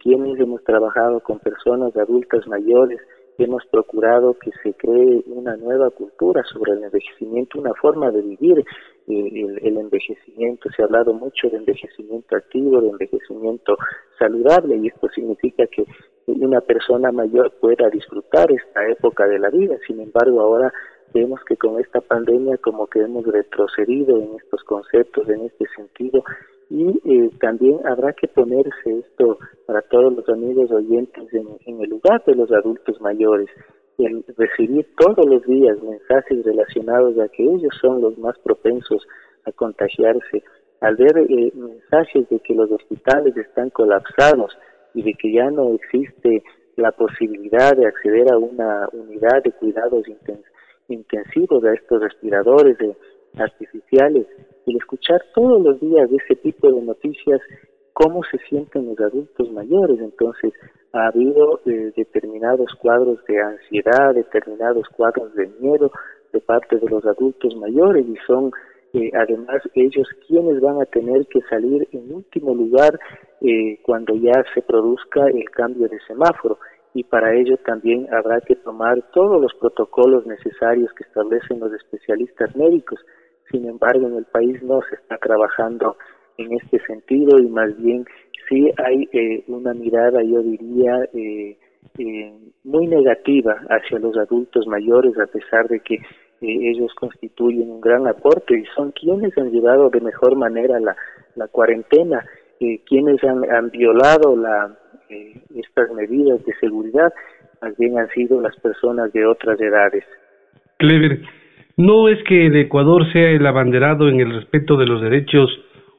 quienes 0.00 0.40
hemos 0.40 0.64
trabajado 0.64 1.20
con 1.20 1.38
personas 1.38 1.96
adultas 1.96 2.44
mayores, 2.48 2.98
hemos 3.38 3.64
procurado 3.66 4.34
que 4.34 4.50
se 4.62 4.74
cree 4.74 5.22
una 5.26 5.56
nueva 5.56 5.90
cultura 5.90 6.42
sobre 6.44 6.72
el 6.72 6.84
envejecimiento, 6.84 7.58
una 7.58 7.74
forma 7.74 8.10
de 8.10 8.22
vivir 8.22 8.58
eh, 9.08 9.58
el, 9.62 9.76
envejecimiento. 9.76 10.70
Se 10.70 10.82
ha 10.82 10.86
hablado 10.86 11.12
mucho 11.12 11.48
de 11.48 11.56
envejecimiento 11.56 12.36
activo, 12.36 12.80
de 12.80 12.90
envejecimiento 12.90 13.76
saludable, 14.18 14.76
y 14.76 14.88
esto 14.88 15.08
significa 15.08 15.66
que 15.66 15.84
una 16.26 16.60
persona 16.60 17.10
mayor 17.12 17.52
pueda 17.60 17.88
disfrutar 17.90 18.50
esta 18.52 18.88
época 18.88 19.26
de 19.26 19.38
la 19.38 19.50
vida. 19.50 19.76
Sin 19.86 20.00
embargo, 20.00 20.40
ahora 20.40 20.72
vemos 21.12 21.40
que 21.44 21.56
con 21.56 21.80
esta 21.80 22.00
pandemia 22.00 22.58
como 22.58 22.86
que 22.86 23.00
hemos 23.00 23.24
retrocedido 23.26 24.16
en 24.16 24.36
estos 24.36 24.62
conceptos, 24.64 25.28
en 25.28 25.42
este 25.42 25.66
sentido, 25.76 26.24
y 26.70 27.00
eh, 27.04 27.30
también 27.40 27.80
habrá 27.84 28.12
que 28.12 28.28
ponerse 28.28 28.98
esto 28.98 29.38
para 29.66 29.82
todos 29.82 30.14
los 30.14 30.28
amigos 30.28 30.70
oyentes 30.70 31.24
en, 31.32 31.80
el 31.80 31.90
lugar 31.90 32.24
de 32.24 32.34
los 32.34 32.50
adultos 32.52 33.00
mayores, 33.00 33.48
el 33.98 34.24
recibir 34.36 34.86
todos 34.96 35.24
los 35.26 35.42
días 35.44 35.80
mensajes 35.82 36.44
relacionados 36.44 37.18
a 37.18 37.28
que 37.28 37.42
ellos 37.42 37.72
son 37.80 38.00
los 38.00 38.18
más 38.18 38.38
propensos 38.38 39.06
a 39.44 39.52
contagiarse, 39.52 40.42
al 40.80 40.96
ver 40.96 41.18
eh, 41.18 41.52
mensajes 41.54 42.28
de 42.28 42.40
que 42.40 42.54
los 42.54 42.70
hospitales 42.70 43.36
están 43.36 43.70
colapsados 43.70 44.56
y 44.94 45.02
de 45.02 45.14
que 45.14 45.32
ya 45.32 45.50
no 45.50 45.74
existe 45.74 46.42
la 46.76 46.92
posibilidad 46.92 47.76
de 47.76 47.86
acceder 47.86 48.32
a 48.32 48.38
una 48.38 48.88
unidad 48.92 49.42
de 49.44 49.52
cuidados 49.52 50.04
intensivos 50.88 51.64
a 51.64 51.72
estos 51.72 52.02
respiradores 52.02 52.76
artificiales, 53.38 54.26
el 54.66 54.76
escuchar 54.76 55.22
todos 55.34 55.62
los 55.62 55.80
días 55.80 56.10
ese 56.10 56.36
tipo 56.36 56.70
de 56.72 56.82
noticias, 56.82 57.40
cómo 57.92 58.22
se 58.30 58.38
sienten 58.48 58.86
los 58.86 59.00
adultos 59.00 59.50
mayores. 59.52 60.00
Entonces, 60.00 60.52
ha 60.92 61.08
habido 61.08 61.60
eh, 61.66 61.92
determinados 61.96 62.72
cuadros 62.80 63.18
de 63.26 63.40
ansiedad, 63.40 64.14
determinados 64.14 64.88
cuadros 64.96 65.34
de 65.34 65.48
miedo 65.60 65.90
de 66.32 66.40
parte 66.40 66.76
de 66.76 66.88
los 66.88 67.04
adultos 67.04 67.54
mayores 67.56 68.06
y 68.06 68.16
son 68.26 68.50
eh, 68.92 69.10
además 69.14 69.62
ellos 69.74 70.06
quienes 70.26 70.60
van 70.60 70.80
a 70.80 70.84
tener 70.86 71.26
que 71.26 71.40
salir 71.50 71.88
en 71.92 72.12
último 72.12 72.54
lugar 72.54 72.98
eh, 73.40 73.80
cuando 73.82 74.14
ya 74.14 74.44
se 74.54 74.62
produzca 74.62 75.26
el 75.26 75.48
cambio 75.50 75.88
de 75.88 75.98
semáforo 76.06 76.58
y 76.92 77.02
para 77.02 77.34
ello 77.34 77.56
también 77.64 78.06
habrá 78.12 78.40
que 78.40 78.54
tomar 78.54 79.02
todos 79.12 79.40
los 79.40 79.52
protocolos 79.54 80.26
necesarios 80.26 80.92
que 80.92 81.02
establecen 81.04 81.58
los 81.58 81.72
especialistas 81.72 82.54
médicos 82.54 83.00
sin 83.50 83.66
embargo, 83.68 84.06
en 84.06 84.16
el 84.16 84.24
país 84.24 84.62
no 84.62 84.80
se 84.88 84.96
está 84.96 85.16
trabajando 85.18 85.96
en 86.38 86.52
este 86.52 86.78
sentido 86.86 87.38
y 87.38 87.46
más 87.48 87.76
bien 87.78 88.04
sí 88.48 88.70
hay 88.84 89.08
eh, 89.12 89.44
una 89.48 89.74
mirada, 89.74 90.22
yo 90.22 90.42
diría, 90.42 91.04
eh, 91.12 91.56
eh, 91.98 92.32
muy 92.64 92.86
negativa 92.86 93.54
hacia 93.68 93.98
los 93.98 94.16
adultos 94.16 94.66
mayores, 94.66 95.18
a 95.18 95.26
pesar 95.26 95.68
de 95.68 95.80
que 95.80 95.98
ellos 96.40 96.92
constituyen 96.94 97.70
un 97.70 97.80
gran 97.80 98.06
aporte 98.06 98.58
y 98.58 98.64
son 98.74 98.92
quienes 98.92 99.36
han 99.38 99.50
llevado 99.50 99.88
de 99.88 100.00
mejor 100.00 100.36
manera 100.36 100.78
la, 100.78 100.94
la 101.36 101.48
cuarentena, 101.48 102.26
quienes 102.86 103.22
han, 103.24 103.50
han 103.50 103.70
violado 103.70 104.36
la, 104.36 104.76
estas 105.54 105.90
medidas 105.92 106.44
de 106.44 106.52
seguridad, 106.60 107.12
más 107.62 107.74
bien 107.78 107.98
han 107.98 108.08
sido 108.10 108.42
las 108.42 108.54
personas 108.56 109.10
de 109.12 109.24
otras 109.24 109.58
edades. 109.58 110.04
Clever, 110.76 111.20
no 111.76 112.08
es 112.08 112.22
que 112.24 112.46
el 112.46 112.56
Ecuador 112.56 113.10
sea 113.12 113.30
el 113.30 113.46
abanderado 113.46 114.08
en 114.08 114.20
el 114.20 114.32
respeto 114.32 114.76
de 114.76 114.86
los 114.86 115.02
derechos 115.02 115.50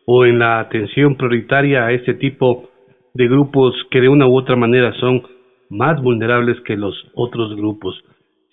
o 0.05 0.25
en 0.25 0.39
la 0.39 0.59
atención 0.59 1.15
prioritaria 1.15 1.85
a 1.85 1.91
este 1.91 2.13
tipo 2.13 2.69
de 3.13 3.27
grupos 3.27 3.75
que 3.91 4.01
de 4.01 4.09
una 4.09 4.27
u 4.27 4.37
otra 4.37 4.55
manera 4.55 4.93
son 4.93 5.23
más 5.69 6.01
vulnerables 6.01 6.59
que 6.61 6.77
los 6.77 6.95
otros 7.13 7.55
grupos. 7.55 8.01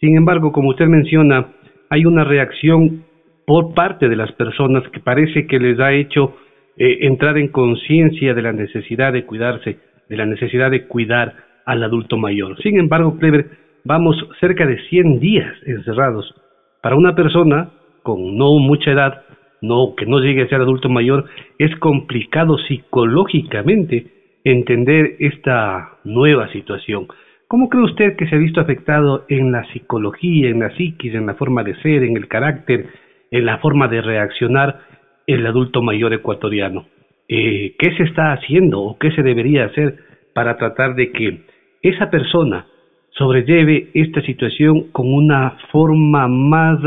Sin 0.01 0.17
embargo, 0.17 0.51
como 0.51 0.71
usted 0.71 0.87
menciona, 0.87 1.53
hay 1.91 2.07
una 2.07 2.25
reacción 2.25 3.05
por 3.47 3.75
parte 3.75 4.09
de 4.09 4.17
las 4.17 4.33
personas 4.33 4.83
que 4.89 5.01
parece 5.01 5.47
que 5.47 5.61
les 5.61 5.79
ha 5.79 5.93
hecho 5.93 6.35
eh, 6.77 6.99
entrar 7.03 7.39
en 7.39 7.49
conciencia 7.49 8.35
de 8.35 8.43
la 8.43 8.53
necesidad 8.53 9.13
de 9.13 9.27
cuidarse, 9.27 9.79
de 10.09 10.17
la 10.17 10.27
necesidad 10.27 10.71
de 10.71 10.87
cuidar 10.87 11.35
al 11.67 11.83
adulto 11.83 12.17
mayor. 12.17 12.61
Sin 12.63 12.79
embargo, 12.79 13.17
Clever, 13.19 13.47
vamos 13.85 14.17
cerca 14.41 14.67
de 14.67 14.81
100 14.89 15.21
días 15.21 15.55
encerrados 15.67 16.35
para 16.83 16.97
una 16.97 17.15
persona 17.15 17.71
con 18.03 18.37
no 18.37 18.59
mucha 18.59 18.91
edad, 18.91 19.23
no 19.63 19.95
que 19.97 20.05
no 20.05 20.19
llegue 20.19 20.43
a 20.43 20.49
ser 20.49 20.61
adulto 20.61 20.89
mayor, 20.89 21.27
es 21.59 21.75
complicado 21.77 22.59
psicológicamente 22.59 24.07
entender 24.45 25.17
esta 25.21 25.99
nueva 26.05 26.51
situación. 26.53 27.07
¿Cómo 27.47 27.69
cree 27.69 27.85
usted 27.85 28.17
que 28.17 28.27
se 28.27 28.35
ha 28.35 28.39
visto 28.39 28.61
afectado 28.61 29.25
en 29.29 29.53
la 29.53 29.65
psicología, 29.73 30.49
en 30.49 30.61
la 30.61 30.75
psiquis, 30.77 31.15
en 31.15 31.27
la 31.27 31.35
forma 31.35 31.63
de 31.63 31.77
ser, 31.77 32.03
en 32.03 32.17
el 32.17 32.27
carácter, 32.27 32.87
en 33.31 33.47
la 33.47 33.59
forma 33.59 33.87
de 33.89 34.03
reaccionar 34.03 34.81
el 35.27 35.47
adulto 35.47 35.83
mayor 35.83 36.13
ecuatoriano? 36.13 36.87
Eh, 37.29 37.77
¿Qué 37.79 37.95
se 37.97 38.03
está 38.03 38.33
haciendo 38.33 38.81
o 38.81 38.99
qué 38.99 39.13
se 39.13 39.23
debería 39.23 39.67
hacer 39.67 39.99
para 40.35 40.57
tratar 40.57 40.97
de 40.97 41.13
que 41.13 41.43
esa 41.83 42.11
persona 42.11 42.67
sobrelleve 43.13 43.91
esta 43.95 44.23
situación 44.23 44.91
con 44.93 45.13
una 45.13 45.59
forma 45.71 46.29
más, 46.29 46.79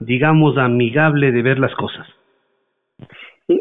digamos, 0.00 0.58
amigable 0.58 1.32
de 1.32 1.42
ver 1.42 1.58
las 1.58 1.74
cosas? 1.74 2.06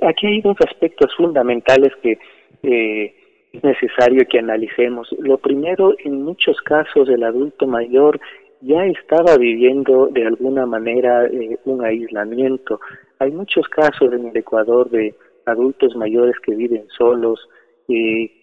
Aquí 0.02 0.28
hay 0.28 0.42
dos 0.42 0.58
aspectos 0.68 1.14
fundamentales 1.16 1.92
que 2.02 2.18
eh, 2.64 3.16
es 3.52 3.64
necesario 3.64 4.26
que 4.30 4.40
analicemos. 4.40 5.10
Lo 5.20 5.38
primero, 5.38 5.94
en 6.04 6.24
muchos 6.24 6.58
casos 6.62 7.10
el 7.10 7.24
adulto 7.24 7.68
mayor 7.68 8.20
ya 8.62 8.86
estaba 8.86 9.38
viviendo 9.38 10.08
de 10.08 10.28
alguna 10.28 10.66
manera 10.66 11.26
eh, 11.26 11.58
un 11.66 11.84
aislamiento. 11.84 12.80
Hay 13.20 13.32
muchos 13.32 13.68
casos 13.68 14.14
en 14.14 14.28
el 14.28 14.38
Ecuador 14.38 14.90
de 14.90 15.16
adultos 15.46 15.96
mayores 15.96 16.36
que 16.46 16.56
viven 16.56 16.86
solos 16.98 17.40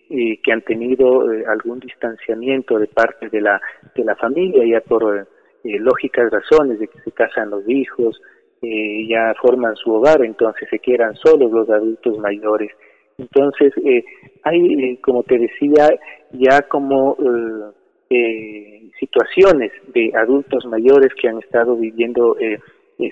y, 0.09 0.37
que 0.38 0.53
han 0.53 0.62
tenido 0.62 1.33
eh, 1.33 1.44
algún 1.47 1.81
distanciamiento 1.81 2.79
de 2.79 2.87
parte 2.87 3.29
de 3.29 3.40
la 3.40 3.61
de 3.94 4.05
la 4.05 4.16
familia 4.16 4.64
ya 4.64 4.81
por 4.81 5.27
eh, 5.64 5.79
lógicas 5.79 6.31
razones 6.31 6.79
de 6.79 6.88
que 6.88 7.01
se 7.01 7.12
casan 7.12 7.51
los 7.51 7.68
hijos, 7.68 8.21
ya 8.61 9.35
forman 9.40 9.77
su 9.77 9.92
hogar, 9.92 10.25
entonces 10.25 10.68
se 10.68 10.81
quedan 10.81 11.14
solos 11.14 11.53
los 11.53 11.71
adultos 11.71 12.18
mayores. 12.18 12.73
Entonces, 13.18 13.73
eh, 13.85 14.05
hay, 14.44 14.92
eh, 14.92 15.01
como 15.03 15.25
te 15.25 15.38
decía, 15.38 15.88
ya 16.31 16.62
como 16.62 17.16
eh, 17.18 17.73
eh, 18.11 18.90
situaciones 18.99 19.73
de 19.92 20.12
adultos 20.14 20.64
mayores 20.66 21.12
que 21.21 21.29
han 21.29 21.38
estado 21.38 21.77
viviendo 21.77 22.37
eh, 22.38 22.61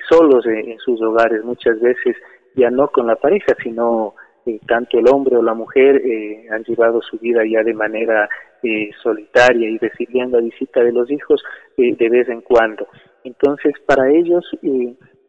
solos 0.08 0.46
en 0.46 0.78
sus 0.78 1.02
hogares, 1.02 1.44
muchas 1.44 1.80
veces 1.80 2.16
ya 2.54 2.70
no 2.70 2.88
con 2.88 3.08
la 3.08 3.16
pareja, 3.16 3.54
sino 3.62 4.14
tanto 4.66 4.98
el 4.98 5.08
hombre 5.08 5.36
o 5.36 5.42
la 5.42 5.54
mujer 5.54 6.02
han 6.50 6.62
llevado 6.64 7.02
su 7.02 7.18
vida 7.18 7.42
ya 7.50 7.62
de 7.62 7.74
manera 7.74 8.28
solitaria 9.02 9.68
y 9.68 9.78
recibiendo 9.78 10.38
la 10.38 10.44
visita 10.44 10.82
de 10.82 10.92
los 10.92 11.10
hijos 11.10 11.42
de 11.76 12.08
vez 12.08 12.28
en 12.28 12.40
cuando. 12.40 12.86
Entonces, 13.24 13.74
para 13.86 14.10
ellos 14.10 14.44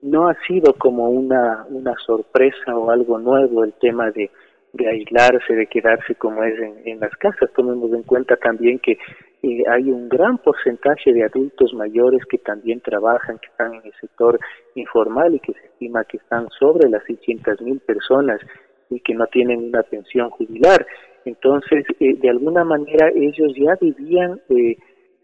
no 0.02 0.28
ha 0.30 0.36
sido 0.48 0.74
como 0.74 1.10
una, 1.10 1.66
sorpresa 2.06 2.76
o 2.76 2.92
algo 2.92 3.18
nuevo 3.20 3.64
el 3.64 3.74
tema 3.74 4.12
de 4.12 4.30
de 4.74 4.88
aislarse, 4.88 5.54
de 5.54 5.68
quedarse 5.68 6.16
como 6.16 6.44
es 6.44 6.54
en, 6.86 7.00
las 7.00 7.16
casas. 7.18 7.50
Tomemos 7.56 7.92
en 7.94 8.04
cuenta 8.04 8.36
también 8.38 8.80
que 8.80 8.98
eh, 9.44 9.64
hay 9.70 9.92
un 9.92 10.08
gran 10.08 10.38
porcentaje 10.38 11.14
de 11.14 11.24
adultos 11.24 11.74
mayores 11.74 12.22
que 12.30 12.38
también 12.38 12.80
trabajan, 12.82 13.40
que 13.40 13.48
están 13.48 13.74
en 13.76 13.82
el 13.86 13.94
sector 14.00 14.40
informal 14.76 15.36
y 15.36 15.40
que 15.40 15.54
se 15.54 15.66
estima 15.66 16.04
que 16.06 16.18
están 16.18 16.48
sobre 16.60 16.90
las 16.90 17.04
600 17.06 17.62
mil 17.62 17.80
personas 17.80 18.40
y 18.90 19.00
que 19.00 19.14
no 19.14 19.28
tienen 19.28 19.66
una 19.66 19.84
pensión 19.84 20.30
jubilar. 20.30 20.86
Entonces, 21.26 21.86
eh, 22.00 22.16
de 22.16 22.30
alguna 22.30 22.64
manera 22.64 23.10
ellos 23.16 23.54
ya 23.56 23.76
vivían, 23.80 24.42
eh, 24.50 24.78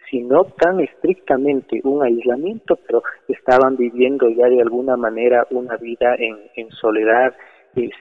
si 0.10 0.22
no 0.22 0.44
tan 0.44 0.80
estrictamente 0.80 1.82
un 1.84 2.04
aislamiento, 2.04 2.78
pero 2.86 3.04
estaban 3.28 3.78
viviendo 3.78 4.30
ya 4.30 4.48
de 4.48 4.62
alguna 4.62 4.98
manera 4.98 5.48
una 5.50 5.78
vida 5.78 6.16
en, 6.18 6.70
soledad, 6.72 7.34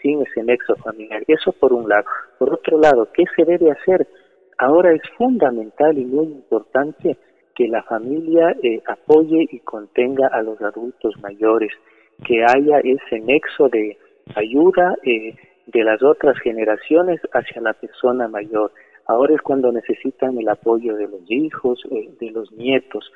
sin 0.03 0.21
ese 0.23 0.43
nexo 0.43 0.75
familiar. 0.77 1.23
Eso 1.27 1.53
por 1.53 1.73
un 1.73 1.89
lado. 1.89 2.05
Por 2.39 2.53
otro 2.53 2.79
lado, 2.79 3.09
¿qué 3.15 3.25
se 3.35 3.45
debe 3.45 3.71
hacer? 3.71 4.07
Ahora 4.59 4.93
es 4.93 5.03
fundamental 5.17 5.97
y 5.97 6.05
muy 6.05 6.27
importante 6.27 7.17
que 7.55 7.69
la 7.69 7.83
familia 7.83 8.55
eh, 8.63 8.83
apoye 8.87 9.47
y 9.51 9.61
contenga 9.61 10.29
a 10.29 10.43
los 10.43 10.61
adultos 10.61 11.15
mayores, 11.23 11.73
que 12.25 12.45
haya 12.45 12.79
ese 12.81 13.21
nexo 13.21 13.69
de 13.69 13.99
ayuda 14.35 14.97
eh, 15.03 15.35
de 15.73 15.85
las 15.85 16.03
otras 16.03 16.39
generaciones 16.39 17.21
hacia 17.33 17.63
la 17.63 17.73
persona 17.73 18.29
mayor. 18.29 18.73
Ahora 19.07 19.35
es 19.35 19.43
cuando 19.43 19.73
necesitan 19.73 20.39
el 20.39 20.49
apoyo 20.49 20.97
de 20.97 21.09
los 21.09 21.23
hijos, 21.29 21.83
eh, 21.91 22.11
de 22.21 22.31
los 22.31 22.53
nietos, 22.53 23.13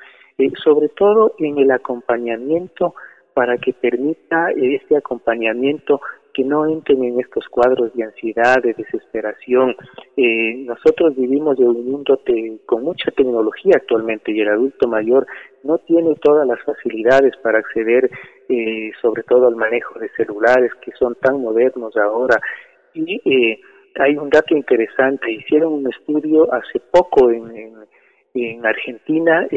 sobre 0.63 0.89
todo 0.89 1.33
en 1.39 1.57
el 1.57 1.71
acompañamiento 1.71 2.93
para 3.33 3.57
que 3.57 3.73
permita 3.73 4.49
este 4.55 4.97
acompañamiento 4.97 6.01
que 6.37 6.43
no 6.43 6.67
entren 6.67 7.03
en 7.03 7.19
estos 7.19 7.47
cuadros 7.47 7.91
de 7.95 8.03
ansiedad, 8.03 8.61
de 8.61 8.75
desesperación. 8.75 9.75
Eh, 10.15 10.53
nosotros 10.67 11.15
vivimos 11.15 11.57
en 11.57 11.65
un 11.65 11.91
mundo 11.91 12.21
con 12.67 12.83
mucha 12.83 13.09
tecnología 13.09 13.73
actualmente 13.77 14.31
y 14.31 14.41
el 14.41 14.49
adulto 14.49 14.87
mayor 14.87 15.25
no 15.63 15.79
tiene 15.79 16.13
todas 16.21 16.47
las 16.47 16.61
facilidades 16.61 17.35
para 17.37 17.57
acceder 17.57 18.11
eh, 18.49 18.91
sobre 19.01 19.23
todo 19.23 19.47
al 19.47 19.55
manejo 19.55 19.97
de 19.97 20.09
celulares 20.09 20.71
que 20.79 20.91
son 20.91 21.15
tan 21.15 21.41
modernos 21.41 21.97
ahora. 21.97 22.39
Y 22.93 23.19
eh, 23.25 23.59
hay 23.95 24.15
un 24.15 24.29
dato 24.29 24.55
interesante, 24.55 25.31
hicieron 25.31 25.73
un 25.73 25.91
estudio 25.91 26.53
hace 26.53 26.79
poco 26.91 27.31
en, 27.31 27.73
en, 28.35 28.63
Argentina, 28.63 29.47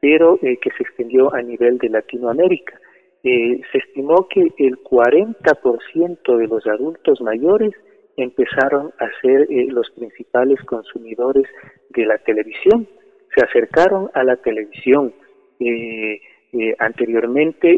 pero 0.00 0.38
que 0.38 0.70
se 0.76 0.82
extendió 0.82 1.34
a 1.34 1.40
nivel 1.40 1.78
de 1.78 1.88
Latinoamérica 1.88 2.78
eh, 3.24 3.60
se 3.72 3.78
estimó 3.78 4.28
que 4.28 4.42
el 4.58 4.76
40% 4.82 6.36
de 6.36 6.46
los 6.46 6.66
adultos 6.66 7.22
mayores 7.22 7.72
empezaron 8.16 8.92
a 8.98 9.08
ser 9.22 9.46
eh, 9.50 9.66
los 9.70 9.90
principales 9.92 10.60
consumidores 10.64 11.44
de 11.88 12.04
la 12.04 12.18
televisión, 12.18 12.86
se 13.34 13.44
acercaron 13.44 14.10
a 14.12 14.22
la 14.24 14.36
televisión. 14.36 15.14
Eh, 15.58 16.20
anteriormente, 16.78 17.68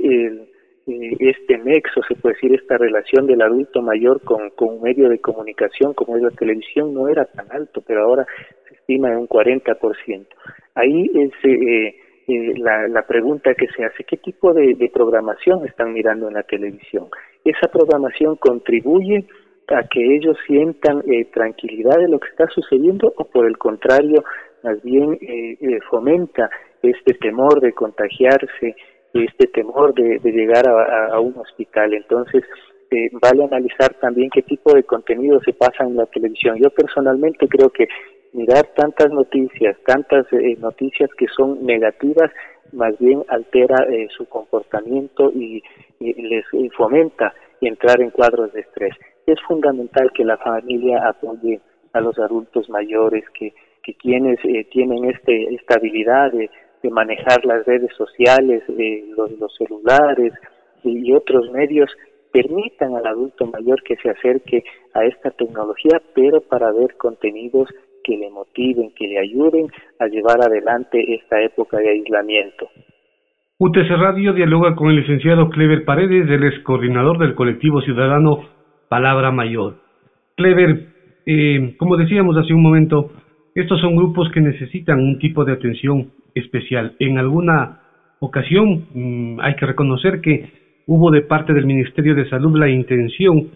este 0.87 1.59
nexo, 1.59 2.03
se 2.07 2.15
puede 2.17 2.35
decir, 2.35 2.55
esta 2.55 2.77
relación 2.77 3.27
del 3.27 3.41
adulto 3.41 3.81
mayor 3.81 4.21
con, 4.23 4.51
con 4.51 4.75
un 4.75 4.83
medio 4.83 5.09
de 5.09 5.19
comunicación 5.19 5.95
como 5.95 6.17
es 6.17 6.23
la 6.23 6.31
televisión 6.31 6.93
no 6.93 7.09
era 7.09 7.25
tan 7.25 7.51
alto, 7.51 7.83
pero 7.87 8.03
ahora 8.03 8.27
se 8.69 8.75
estima 8.75 9.11
en 9.13 9.19
un 9.19 9.29
40%. 9.29 10.27
Ahí 10.75 11.11
eh, 11.15 11.95
la, 12.29 12.89
la, 12.89 13.07
pregunta 13.07 13.55
que 13.55 13.69
se 13.69 13.85
hace, 13.85 14.05
¿qué 14.05 14.17
tipo 14.17 14.53
de, 14.53 14.91
programación 14.93 15.65
están 15.67 15.93
mirando 15.93 16.29
en 16.29 16.35
la 16.35 16.43
televisión? 16.43 17.09
¿Esa 17.45 17.69
programación 17.69 18.37
contribuye 18.37 19.27
a 19.69 19.83
que 19.89 20.17
ellos 20.17 20.37
sientan 20.47 21.03
eh, 21.07 21.27
tranquilidad 21.33 21.99
de 21.99 22.09
lo 22.09 22.19
que 22.19 22.29
está 22.29 22.47
sucediendo 22.49 23.13
o 23.17 23.25
por 23.25 23.47
el 23.47 23.57
contrario, 23.59 24.25
más 24.63 24.83
bien 24.83 25.19
eh, 25.21 25.79
fomenta 25.89 26.51
este 26.83 27.15
temor 27.15 27.61
de 27.61 27.73
contagiarse, 27.73 28.75
este 29.13 29.47
temor 29.47 29.95
de, 29.95 30.19
llegar 30.25 30.69
a, 30.69 31.19
un 31.21 31.37
hospital? 31.39 31.95
Entonces, 31.95 32.43
vale 33.23 33.45
analizar 33.45 33.95
también 34.01 34.31
qué 34.31 34.43
tipo 34.43 34.75
de 34.75 34.83
contenido 34.83 35.41
se 35.41 35.53
pasa 35.53 35.85
en 35.85 35.97
la 35.97 36.07
televisión. 36.07 36.57
Yo 36.59 36.71
personalmente 36.71 37.47
creo 37.49 37.71
que 37.71 37.89
mirar 38.37 38.67
tantas 38.77 39.11
noticias, 39.11 39.77
tantas 39.87 40.31
eh, 40.33 40.57
noticias 40.61 41.09
que 41.17 41.27
son 41.35 41.65
negativas, 41.65 42.31
más 42.73 42.97
bien 42.99 43.25
altera 43.29 43.87
eh, 43.89 44.09
su 44.17 44.29
comportamiento 44.29 45.33
y, 45.33 45.63
les 45.99 46.45
fomenta 46.77 47.33
entrar 47.63 48.03
en 48.03 48.11
cuadros 48.11 48.53
de 48.53 48.61
estrés. 48.61 48.95
Es 49.27 49.41
fundamental 49.49 50.13
que 50.13 50.27
la 50.27 50.37
familia 50.37 51.09
apoye 51.09 51.59
a 51.95 52.01
los 52.03 52.19
adultos 52.19 52.69
mayores, 52.69 53.25
que, 53.31 53.55
quienes 53.99 54.39
eh, 54.45 54.65
tienen 54.71 55.07
este, 55.07 55.55
esta 55.55 55.77
habilidad 55.77 56.33
de, 56.33 56.51
manejar 56.89 57.45
las 57.45 57.67
redes 57.67 57.91
sociales, 57.97 58.63
los, 58.69 59.33
los 59.41 59.53
celulares 59.57 60.33
y 60.85 61.13
otros 61.13 61.51
medios, 61.51 61.91
permitan 62.31 62.95
al 62.95 63.07
adulto 63.09 63.45
mayor 63.47 63.83
que 63.83 63.97
se 63.97 64.09
acerque 64.09 64.63
a 64.95 65.05
esta 65.05 65.33
tecnología, 65.33 66.01
pero 66.15 66.43
para 66.43 66.71
ver 66.71 66.97
contenidos 66.97 67.69
que 68.07 68.17
le 68.17 68.31
motiven, 68.31 68.93
que 68.97 69.09
le 69.09 69.19
ayuden 69.19 69.67
a 69.99 70.07
llevar 70.07 70.41
adelante 70.41 71.15
esta 71.15 71.43
época 71.43 71.79
de 71.79 71.91
aislamiento. 71.91 72.69
UTC 73.59 73.89
Radio 73.99 74.33
dialoga 74.33 74.77
con 74.77 74.91
el 74.91 74.97
licenciado 74.97 75.49
Clever 75.51 75.85
Paredes, 75.85 76.31
el 76.31 76.45
ex 76.45 76.61
coordinador 76.61 77.19
del 77.19 77.35
colectivo 77.35 77.81
ciudadano 77.81 78.45
Palabra 78.89 79.33
Mayor. 79.33 79.79
Clever, 80.37 80.87
eh, 81.27 81.75
como 81.79 81.97
decíamos 81.97 82.37
hace 82.37 82.55
un 82.55 82.63
momento, 82.63 83.11
estos 83.55 83.81
son 83.81 83.97
grupos 83.97 84.31
que 84.31 84.41
necesitan 84.41 85.01
un 85.01 85.19
tipo 85.19 85.45
de 85.45 85.55
atención 85.55 86.13
especial. 86.35 86.95
En 87.01 87.19
alguna 87.19 87.81
ocasión 88.21 88.87
mm, 88.93 89.41
hay 89.41 89.57
que 89.57 89.67
reconocer 89.67 90.21
que 90.21 90.51
hubo 90.87 91.11
de 91.11 91.23
parte 91.23 91.53
del 91.53 91.67
Ministerio 91.67 92.15
de 92.15 92.29
Salud 92.29 92.57
la 92.57 92.69
intención, 92.69 93.49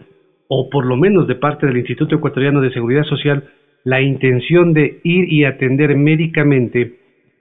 o 0.47 0.69
por 0.69 0.85
lo 0.85 0.97
menos 0.97 1.27
de 1.27 1.35
parte 1.35 1.67
del 1.67 1.77
Instituto 1.77 2.15
Ecuatoriano 2.15 2.59
de 2.59 2.73
Seguridad 2.73 3.03
Social, 3.03 3.43
la 3.83 4.01
intención 4.01 4.73
de 4.73 4.99
ir 5.03 5.31
y 5.31 5.45
atender 5.45 5.95
médicamente 5.95 6.95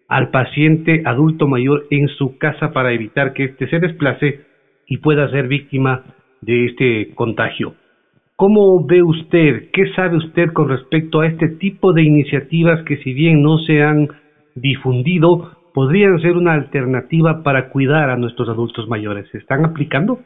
al 0.09 0.31
paciente 0.31 1.03
adulto 1.05 1.47
mayor 1.47 1.87
en 1.91 2.09
su 2.09 2.37
casa 2.39 2.73
para 2.73 2.93
evitar 2.93 3.33
que 3.33 3.45
éste 3.45 3.69
se 3.69 3.79
desplace 3.79 4.41
y 4.87 4.99
pueda 4.99 5.31
ser 5.31 5.47
víctima 5.49 6.03
de 6.41 6.67
este 6.67 7.15
contagio. 7.15 7.75
¿Cómo 8.37 8.85
ve 8.87 9.03
usted, 9.03 9.69
qué 9.73 9.93
sabe 9.93 10.17
usted 10.17 10.53
con 10.53 10.69
respecto 10.69 11.21
a 11.21 11.27
este 11.27 11.49
tipo 11.49 11.93
de 11.93 12.03
iniciativas 12.03 12.83
que 12.85 12.97
si 12.99 13.13
bien 13.13 13.43
no 13.43 13.59
se 13.59 13.83
han 13.83 14.09
difundido, 14.55 15.53
podrían 15.75 16.19
ser 16.21 16.37
una 16.37 16.55
alternativa 16.55 17.43
para 17.43 17.69
cuidar 17.69 18.11
a 18.11 18.17
nuestros 18.17 18.49
adultos 18.49 18.89
mayores? 18.89 19.29
¿Se 19.31 19.39
están 19.39 19.65
aplicando? 19.65 20.21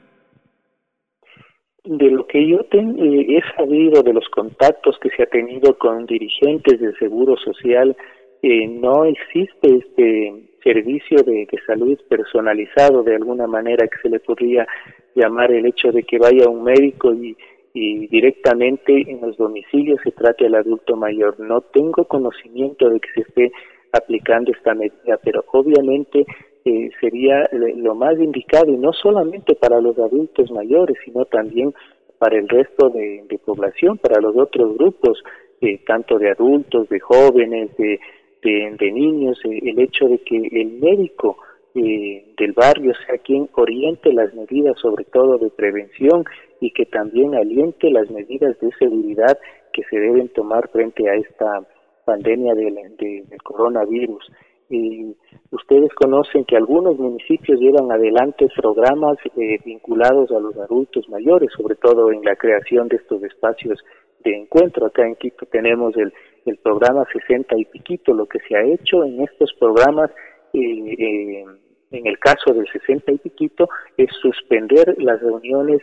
De 1.85 2.11
lo 2.11 2.27
que 2.27 2.49
yo 2.49 2.61
eh, 2.61 3.27
he 3.29 3.57
sabido 3.57 4.03
de 4.03 4.15
los 4.15 4.27
contactos 4.31 4.99
que 5.01 5.11
se 5.11 5.23
ha 5.23 5.27
tenido 5.27 5.77
con 5.77 6.07
dirigentes 6.07 6.81
del 6.81 6.97
Seguro 6.99 7.37
Social, 7.37 7.95
eh, 8.41 8.67
no 8.67 9.05
existe 9.05 9.77
este 9.77 10.49
servicio 10.63 11.23
de, 11.23 11.47
salud 11.67 11.99
personalizado 12.09 13.03
de 13.03 13.17
alguna 13.17 13.47
manera 13.47 13.87
que 13.87 13.99
se 14.01 14.09
le 14.09 14.19
podría 14.19 14.67
llamar 15.15 15.53
el 15.53 15.67
hecho 15.67 15.93
de 15.93 16.05
que 16.05 16.19
vaya 16.19 16.49
un 16.49 16.65
médico 16.65 17.13
y, 17.13 17.37
y 17.75 18.07
directamente 18.07 19.03
en 19.07 19.21
los 19.21 19.37
domicilios 19.37 20.01
se 20.03 20.13
trate 20.13 20.47
al 20.47 20.55
adulto 20.55 20.97
mayor. 20.97 21.39
No 21.39 21.61
tengo 21.61 22.07
conocimiento 22.07 22.89
de 22.89 22.99
que 22.99 23.13
se 23.13 23.21
esté 23.21 23.53
aplicando 23.93 24.53
esta 24.53 24.75
medida, 24.75 25.19
pero 25.23 25.45
obviamente 25.53 26.25
eh, 26.67 26.89
sería 26.99 27.47
lo 27.53 27.95
más 27.95 28.19
indicado 28.19 28.73
y 28.73 28.79
no 28.79 28.95
solamente 28.95 29.55
para 29.55 29.83
los 29.83 29.99
adultos 29.99 30.51
mayores, 30.51 30.97
sino 31.05 31.27
también 31.27 31.75
para 32.19 32.39
el 32.39 32.49
resto 32.49 32.89
de, 32.89 33.39
población, 33.45 33.99
para 33.99 34.19
los 34.19 34.35
otros 34.35 34.75
grupos, 34.79 35.23
eh, 35.61 35.83
tanto 35.87 36.19
de 36.19 36.31
adultos, 36.31 36.89
de 36.89 37.01
jóvenes, 37.01 37.77
de, 37.77 38.01
de, 38.43 38.93
niños, 38.93 39.39
eh, 39.45 39.59
el 39.63 39.79
hecho 39.79 40.07
de 40.07 40.19
que 40.21 40.37
el 40.37 40.79
médico 40.81 41.37
del 41.75 42.53
barrio 42.53 42.93
sea 43.05 43.19
quien 43.19 43.49
oriente 43.55 44.13
las 44.13 44.33
medidas, 44.33 44.79
sobre 44.79 45.05
todo 45.05 45.37
de 45.39 45.51
prevención, 45.51 46.25
y 46.61 46.71
que 46.71 46.87
también 46.87 47.35
aliente 47.35 47.91
las 47.91 48.09
medidas 48.11 48.59
de 48.61 48.71
seguridad 48.79 49.37
que 49.73 49.83
se 49.91 49.99
deben 49.99 50.29
tomar 50.29 50.69
frente 50.69 51.11
a 51.11 51.15
esta 51.17 51.67
pandemia 52.07 52.55
del, 52.55 52.77
del 52.97 53.43
coronavirus. 53.43 54.31
Y 54.71 55.15
ustedes 55.51 55.93
conocen 55.95 56.45
que 56.45 56.57
algunos 56.57 56.99
municipios 56.99 57.61
llevan 57.61 57.93
adelante 57.93 58.49
programas 58.57 59.19
eh, 59.37 59.59
vinculados 59.65 60.31
a 60.31 60.41
los 60.41 60.57
adultos 60.57 61.09
mayores, 61.09 61.51
sobre 61.57 61.77
todo 61.77 62.11
en 62.11 62.23
la 62.25 62.37
creación 62.37 62.89
de 62.89 62.97
estos 62.97 63.23
espacios 63.23 63.85
de 64.25 64.37
encuentro. 64.37 64.87
Acá 64.87 65.07
en 65.07 65.17
Quito 65.17 65.47
tenemos 65.47 65.97
el, 65.97 66.13
el 66.47 66.57
programa 66.59 67.07
60 67.13 67.57
y 67.59 67.65
piquito. 67.67 68.15
Lo 68.15 68.27
que 68.27 68.39
se 68.49 68.57
ha 68.57 68.63
hecho 68.65 69.05
en 69.05 69.21
estos 69.21 69.53
programas, 69.59 70.11
eh, 70.55 70.61
eh, 70.61 71.45
en 71.91 72.07
el 72.07 72.19
caso 72.19 72.53
del 72.55 72.67
60 72.67 73.13
y 73.13 73.19
piquito, 73.19 73.69
es 73.97 74.11
suspender 74.21 74.95
las 74.99 75.21
reuniones 75.21 75.81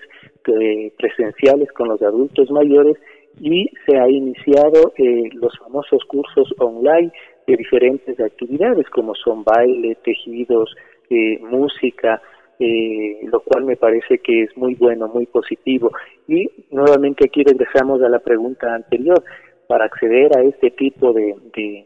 presenciales 0.97 1.71
con 1.73 1.87
los 1.87 2.01
adultos 2.01 2.49
mayores 2.49 2.97
y 3.39 3.69
se 3.85 3.97
ha 3.97 4.09
iniciado 4.09 4.93
eh, 4.97 5.29
los 5.33 5.57
famosos 5.59 6.03
cursos 6.05 6.53
online 6.57 7.11
de 7.47 7.57
diferentes 7.57 8.19
actividades 8.19 8.89
como 8.89 9.15
son 9.15 9.43
baile, 9.43 9.95
tejidos, 10.03 10.75
eh, 11.09 11.39
música, 11.41 12.21
eh, 12.59 13.19
lo 13.23 13.39
cual 13.41 13.65
me 13.65 13.75
parece 13.75 14.19
que 14.19 14.43
es 14.43 14.55
muy 14.55 14.75
bueno, 14.75 15.07
muy 15.07 15.25
positivo. 15.25 15.91
Y 16.27 16.49
nuevamente 16.69 17.25
aquí 17.25 17.43
regresamos 17.43 18.01
a 18.01 18.09
la 18.09 18.19
pregunta 18.19 18.73
anterior. 18.73 19.23
Para 19.67 19.85
acceder 19.85 20.37
a 20.37 20.41
este 20.41 20.71
tipo 20.71 21.13
de, 21.13 21.33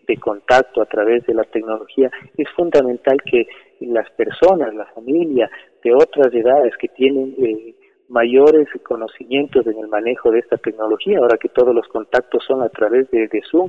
de 0.08 0.18
contacto 0.18 0.82
a 0.82 0.88
través 0.88 1.24
de 1.28 1.36
la 1.36 1.44
tecnología 1.44 2.10
es 2.36 2.50
fundamental 2.56 3.22
que 3.24 3.46
las 3.80 4.10
personas, 4.12 4.74
la 4.74 4.86
familia 4.88 5.50
de 5.84 5.94
otras 5.94 6.34
edades 6.34 6.76
que 6.78 6.88
tienen 6.88 7.36
eh, 7.38 7.76
mayores 8.10 8.68
conocimientos 8.84 9.66
en 9.68 9.78
el 9.78 9.88
manejo 9.88 10.32
de 10.32 10.40
esta 10.40 10.58
tecnología, 10.58 11.20
ahora 11.20 11.38
que 11.38 11.50
todos 11.50 11.74
los 11.74 11.88
contactos 11.88 12.44
son 12.46 12.62
a 12.62 12.70
través 12.70 13.10
de, 13.12 13.30
Zoom, 13.50 13.68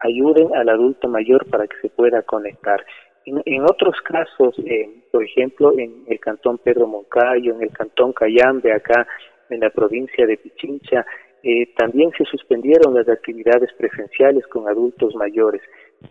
ayuden 0.00 0.54
al 0.54 0.68
adulto 0.68 1.08
mayor 1.08 1.46
para 1.46 1.66
que 1.66 1.76
se 1.82 1.88
pueda 1.88 2.22
conectar. 2.22 2.84
En, 3.26 3.62
otros 3.62 3.94
casos, 4.02 4.58
eh, 4.64 4.88
por 5.12 5.22
ejemplo, 5.22 5.78
en 5.78 6.04
el 6.08 6.18
cantón 6.18 6.58
Pedro 6.58 6.86
Moncayo, 6.86 7.54
en 7.54 7.62
el 7.62 7.70
cantón 7.70 8.12
Cayambe, 8.12 8.72
acá 8.72 9.06
en 9.50 9.60
la 9.60 9.70
provincia 9.70 10.26
de 10.26 10.36
Pichincha, 10.38 11.04
eh, 11.42 11.72
también 11.76 12.10
se 12.16 12.24
suspendieron 12.24 12.94
las 12.94 13.08
actividades 13.08 13.72
presenciales 13.74 14.46
con 14.46 14.68
adultos 14.68 15.14
mayores 15.14 15.62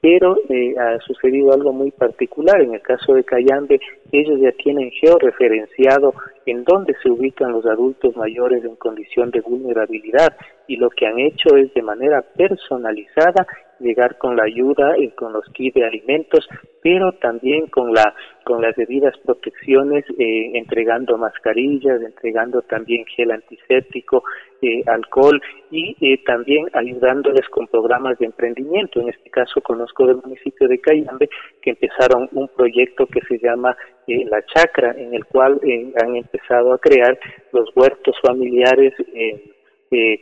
pero 0.01 0.37
eh, 0.49 0.75
ha 0.77 0.99
sucedido 0.99 1.53
algo 1.53 1.73
muy 1.73 1.91
particular. 1.91 2.61
En 2.61 2.73
el 2.73 2.81
caso 2.81 3.13
de 3.13 3.23
Cayambe, 3.23 3.79
ellos 4.11 4.39
ya 4.39 4.51
tienen 4.51 4.91
georreferenciado 4.91 6.13
en 6.45 6.63
dónde 6.63 6.95
se 7.01 7.09
ubican 7.09 7.51
los 7.51 7.65
adultos 7.65 8.15
mayores 8.15 8.63
en 8.63 8.75
condición 8.75 9.31
de 9.31 9.41
vulnerabilidad 9.41 10.35
y 10.67 10.77
lo 10.77 10.89
que 10.89 11.07
han 11.07 11.19
hecho 11.19 11.55
es 11.57 11.73
de 11.73 11.81
manera 11.81 12.21
personalizada 12.21 13.47
llegar 13.79 14.17
con 14.17 14.35
la 14.35 14.43
ayuda 14.43 14.97
y 14.97 15.09
con 15.11 15.33
los 15.33 15.45
kits 15.53 15.75
de 15.75 15.85
alimentos, 15.85 16.47
pero 16.81 17.13
también 17.13 17.67
con 17.67 17.93
la 17.93 18.13
con 18.43 18.63
las 18.63 18.75
debidas 18.75 19.15
protecciones, 19.19 20.03
eh, 20.17 20.51
entregando 20.55 21.19
mascarillas, 21.19 22.01
entregando 22.01 22.63
también 22.63 23.05
gel 23.05 23.29
antiséptico, 23.29 24.23
eh, 24.63 24.81
alcohol 24.87 25.39
y 25.69 25.95
eh, 26.01 26.23
también 26.25 26.67
ayudándoles 26.73 27.47
con 27.49 27.67
programas 27.67 28.17
de 28.17 28.25
emprendimiento. 28.25 29.01
En 29.01 29.09
este 29.09 29.29
caso 29.29 29.61
conozco 29.61 30.07
del 30.07 30.17
municipio 30.23 30.67
de 30.67 30.79
Cayambe 30.79 31.29
que 31.61 31.69
empezaron 31.69 32.27
un 32.31 32.47
proyecto 32.47 33.05
que 33.05 33.21
se 33.21 33.37
llama 33.37 33.77
La 34.07 34.43
Chacra, 34.47 34.95
en 34.97 35.13
el 35.13 35.25
cual 35.25 35.61
han 36.01 36.15
empezado 36.15 36.73
a 36.73 36.79
crear 36.79 37.19
los 37.53 37.69
huertos 37.75 38.15
familiares. 38.23 38.93
Eh, 39.13 39.58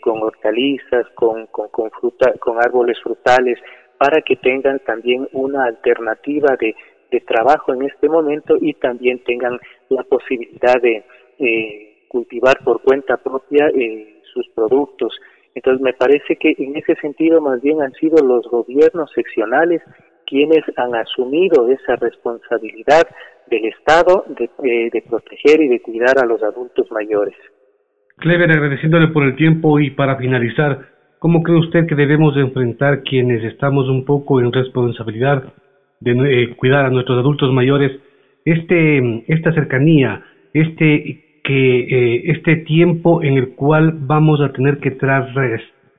con 0.02 0.22
hortalizas, 0.22 1.08
con, 1.16 1.48
con, 1.48 2.58
árboles 2.60 2.98
frutales, 3.02 3.60
para 3.98 4.22
que 4.22 4.36
tengan 4.38 4.80
también 4.80 5.28
una 5.34 5.66
alternativa 5.66 6.56
de, 6.60 6.76
de 7.12 7.20
trabajo 7.22 7.74
en 7.74 7.84
este 7.84 8.10
momento 8.10 8.56
y 8.60 8.74
también 8.74 9.24
tengan 9.24 9.60
la 9.90 10.04
posibilidad 10.04 10.82
de 10.82 11.04
eh, 11.40 12.06
cultivar 12.08 12.64
por 12.64 12.82
cuenta 12.82 13.18
propia 13.18 13.70
eh, 13.76 14.22
sus 14.34 14.48
productos. 14.50 15.14
Entonces 15.56 15.82
me 15.82 15.94
parece 15.94 16.36
que 16.36 16.54
en 16.58 16.76
ese 16.76 16.96
sentido 16.96 17.42
más 17.42 17.62
bien 17.62 17.82
han 17.82 17.94
sido 17.94 18.24
los 18.24 18.48
gobiernos 18.48 19.12
seccionales 19.14 19.82
quienes 20.26 20.64
han 20.76 20.94
asumido 20.94 21.70
esa 21.70 21.96
responsabilidad 21.96 23.08
del 23.48 23.66
Estado 23.66 24.26
de, 24.28 24.50
de 24.92 25.02
proteger 25.10 25.62
y 25.62 25.70
de 25.70 25.82
cuidar 25.82 26.20
a 26.20 26.26
los 26.26 26.44
adultos 26.44 26.92
mayores. 26.92 27.36
Clever, 28.18 28.50
agradeciéndole 28.52 29.10
por 29.10 29.24
el 29.24 29.36
tiempo 29.36 29.80
y 29.80 29.92
para 29.92 30.16
finalizar, 30.16 30.88
¿cómo 31.20 31.44
cree 31.44 31.60
usted 31.60 31.86
que 31.86 31.94
debemos 31.94 32.36
enfrentar 32.36 33.04
quienes 33.04 33.44
estamos 33.44 33.88
un 33.90 34.06
poco 34.06 34.42
en 34.42 34.52
responsabilidad 34.52 35.54
de 36.00 36.12
eh, 36.12 36.56
cuidar 36.56 36.86
a 36.86 36.90
nuestros 36.90 37.20
adultos 37.20 37.54
mayores 37.54 37.92
este 38.44 39.24
esta 39.32 39.54
cercanía, 39.54 40.24
este 40.54 41.42
que 41.44 41.80
eh, 41.80 42.32
este 42.32 42.56
tiempo 42.56 43.22
en 43.22 43.38
el 43.38 43.50
cual 43.50 43.94
vamos 43.96 44.42
a 44.42 44.52
tener 44.52 44.80
que 44.80 44.98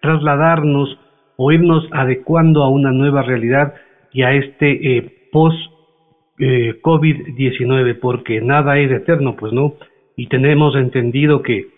trasladarnos 0.00 0.98
o 1.36 1.52
irnos 1.52 1.88
adecuando 1.92 2.64
a 2.64 2.68
una 2.68 2.90
nueva 2.90 3.22
realidad 3.22 3.74
y 4.12 4.22
a 4.22 4.32
este 4.32 4.96
eh, 4.96 5.28
post 5.30 5.56
COVID-19 6.40 7.98
porque 8.00 8.40
nada 8.40 8.78
es 8.78 8.92
eterno, 8.92 9.34
pues 9.36 9.52
no, 9.52 9.74
y 10.16 10.28
tenemos 10.28 10.76
entendido 10.76 11.42
que 11.42 11.77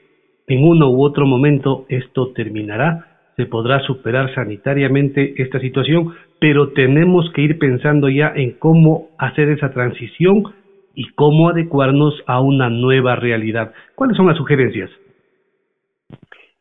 en 0.51 0.65
uno 0.65 0.91
u 0.91 1.05
otro 1.05 1.27
momento 1.27 1.87
esto 1.89 2.33
terminará, 2.33 3.07
se 3.37 3.47
podrá 3.47 3.79
superar 3.81 4.35
sanitariamente 4.35 5.35
esta 5.41 5.61
situación, 5.61 6.13
pero 6.41 6.73
tenemos 6.73 7.31
que 7.33 7.43
ir 7.43 7.59
pensando 7.59 8.09
ya 8.09 8.33
en 8.35 8.59
cómo 8.59 9.11
hacer 9.17 9.49
esa 9.49 9.71
transición 9.71 10.43
y 10.97 11.09
cómo 11.13 11.51
adecuarnos 11.51 12.21
a 12.27 12.41
una 12.41 12.69
nueva 12.69 13.15
realidad. 13.15 13.73
¿Cuáles 13.95 14.17
son 14.17 14.27
las 14.27 14.37
sugerencias? 14.37 14.91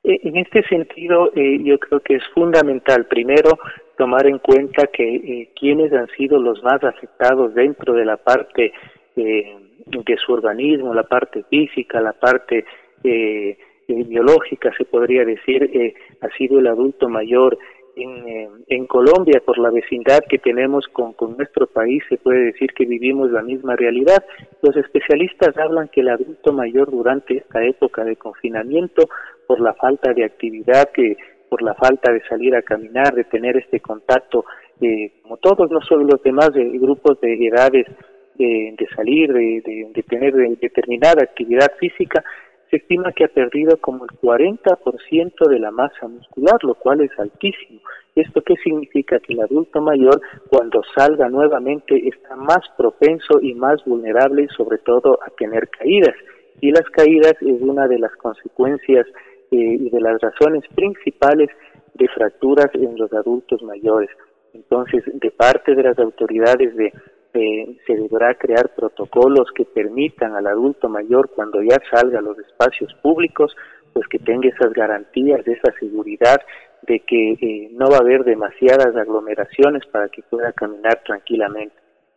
Eh, 0.04 0.20
en 0.24 0.38
este 0.38 0.62
sentido, 0.68 1.32
eh, 1.36 1.60
yo 1.64 1.80
creo 1.80 2.00
que 2.02 2.18
es 2.18 2.24
fundamental, 2.36 3.08
primero, 3.10 3.58
tomar 3.98 4.28
en 4.28 4.38
cuenta 4.38 4.86
que 4.86 5.16
eh, 5.16 5.50
quienes 5.60 5.92
han 5.94 6.08
sido 6.10 6.40
los 6.40 6.62
más 6.64 6.84
afectados 6.84 7.56
dentro 7.56 7.96
de 7.96 8.06
la 8.06 8.18
parte 8.18 8.72
de 9.16 10.18
su 10.26 10.32
organismo, 10.32 10.94
la 10.94 11.04
parte 11.04 11.44
física, 11.50 12.00
la 12.00 12.14
parte 12.14 12.64
biológica, 13.94 14.72
se 14.78 14.86
podría 14.86 15.26
decir, 15.26 15.64
eh, 15.74 15.94
ha 16.22 16.30
sido 16.38 16.60
el 16.60 16.68
adulto 16.68 17.10
mayor. 17.10 17.58
En, 17.96 18.28
eh, 18.30 18.50
en 18.68 18.86
Colombia, 18.86 19.42
por 19.46 19.58
la 19.58 19.72
vecindad 19.72 20.20
que 20.30 20.38
tenemos 20.38 20.88
con, 20.94 21.14
con 21.14 21.36
nuestro 21.36 21.68
país, 21.68 22.02
se 22.08 22.18
puede 22.18 22.46
decir 22.46 22.72
que 22.74 22.86
vivimos 22.86 23.32
la 23.32 23.42
misma 23.42 23.76
realidad. 23.76 24.24
Los 24.62 24.78
especialistas 24.78 25.58
hablan 25.58 25.90
que 25.90 26.02
el 26.02 26.10
adulto 26.10 26.54
mayor 26.54 26.92
durante 26.92 27.38
esta 27.38 27.64
época 27.66 28.06
de 28.06 28.16
confinamiento, 28.16 29.10
por 29.48 29.60
la 29.60 29.74
falta 29.74 30.14
de 30.14 30.24
actividad, 30.24 30.92
que 30.94 31.18
por 31.50 31.62
la 31.62 31.74
falta 31.74 32.14
de 32.14 32.22
salir 32.30 32.56
a 32.56 32.62
caminar, 32.62 33.14
de 33.14 33.24
tener 33.26 33.58
este 33.58 33.80
contacto, 33.80 34.46
eh, 34.80 35.12
como 35.24 35.38
todos, 35.38 35.70
no 35.70 35.82
solo 35.82 36.06
los 36.06 36.22
demás 36.24 36.52
grupos 36.54 37.20
de 37.20 37.34
edades 37.34 37.88
de, 38.40 38.88
salir, 38.96 39.34
de, 39.34 40.04
tener 40.08 40.34
determinada 40.34 41.24
actividad 41.24 41.72
física, 41.78 42.24
se 42.70 42.78
estima 42.78 43.12
que 43.12 43.26
ha 43.26 43.30
perdido 43.30 43.78
como 43.78 44.06
el 44.06 44.12
40% 44.22 45.48
de 45.50 45.60
la 45.60 45.72
masa 45.72 46.08
muscular, 46.08 46.58
lo 46.64 46.76
cual 46.76 47.02
es 47.02 47.12
altísimo. 47.18 47.82
¿Esto 48.16 48.42
qué 48.42 48.56
significa? 48.64 49.20
Que 49.20 49.34
el 49.34 49.42
adulto 49.42 49.82
mayor, 49.82 50.22
cuando 50.50 50.82
salga 50.96 51.30
nuevamente, 51.30 52.08
está 52.08 52.36
más 52.36 52.60
propenso 52.78 53.40
y 53.42 53.54
más 53.54 53.84
vulnerable, 53.86 54.48
sobre 54.56 54.78
todo 54.80 55.20
a 55.26 55.30
tener 55.32 55.70
caídas. 55.70 56.16
Y 56.62 56.72
las 56.72 56.88
caídas 56.92 57.34
es 57.42 57.62
una 57.62 57.88
de 57.88 58.00
las 58.00 58.16
consecuencias 58.18 59.08
eh, 59.52 59.56
y 59.80 59.90
de 59.90 60.02
las 60.02 60.22
razones 60.22 60.64
principales 60.76 61.50
de 61.94 62.08
fracturas 62.10 62.70
en 62.74 62.98
los 62.98 63.12
adultos 63.14 63.64
mayores. 63.64 64.10
Entonces, 64.54 65.04
de 65.06 65.32
parte 65.32 65.76
de 65.76 65.84
las 65.84 65.98
autoridades 66.00 66.76
de 66.76 66.94
eh, 67.34 67.78
se 67.86 67.94
deberá 67.96 68.34
crear 68.36 68.74
protocolos 68.76 69.52
que 69.54 69.66
permitan 69.66 70.36
al 70.36 70.48
adulto 70.48 70.90
mayor 70.90 71.30
cuando 71.30 71.62
ya 71.62 71.78
salga 71.92 72.20
a 72.20 72.24
los 72.24 72.38
espacios 72.40 72.94
públicos, 73.02 73.56
pues 73.94 74.08
que 74.08 74.20
tenga 74.20 74.50
esas 74.50 74.74
garantías, 74.74 75.46
esa 75.48 75.72
seguridad 75.80 76.42
de 76.84 77.00
que 77.02 77.34
eh, 77.34 77.70
no 77.72 77.90
va 77.90 77.98
a 77.98 78.02
haber 78.02 78.24
demasiadas 78.24 78.96
aglomeraciones 78.96 79.86
para 79.88 80.10
que 80.10 80.24
pueda 80.24 80.52
caminar 80.54 81.02
tranquilamente. 81.06 81.76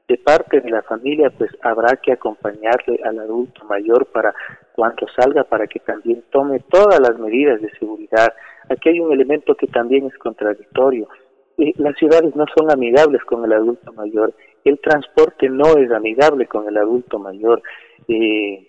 De 0.09 0.19
parte 0.19 0.61
de 0.61 0.71
la 0.71 0.83
familia, 0.83 1.31
pues 1.31 1.51
habrá 1.63 1.97
que 1.97 2.13
acompañarle 2.13 3.01
al 3.05 3.19
adulto 3.19 3.65
mayor 3.65 4.07
para 4.07 4.35
cuando 4.73 5.07
salga, 5.17 5.45
para 5.45 5.67
que 5.67 5.81
también 5.81 6.25
tome 6.31 6.61
todas 6.71 7.01
las 7.01 7.19
medidas 7.19 7.61
de 7.61 7.71
seguridad. 7.79 8.29
Aquí 8.69 8.91
hay 8.91 9.01
un 9.01 9.13
elemento 9.13 9.55
que 9.55 9.67
también 9.67 10.07
es 10.07 10.17
contradictorio. 10.19 11.09
Eh, 11.59 11.73
las 11.77 11.97
ciudades 11.97 12.35
no 12.35 12.45
son 12.57 12.71
amigables 12.71 13.23
con 13.25 13.45
el 13.45 13.53
adulto 13.53 13.93
mayor 13.93 14.35
el 14.65 14.79
transporte 14.81 15.49
no 15.49 15.77
es 15.77 15.91
amigable 15.91 16.47
con 16.47 16.69
el 16.69 16.77
adulto 16.77 17.19
mayor. 17.19 17.63
Eh, 18.09 18.67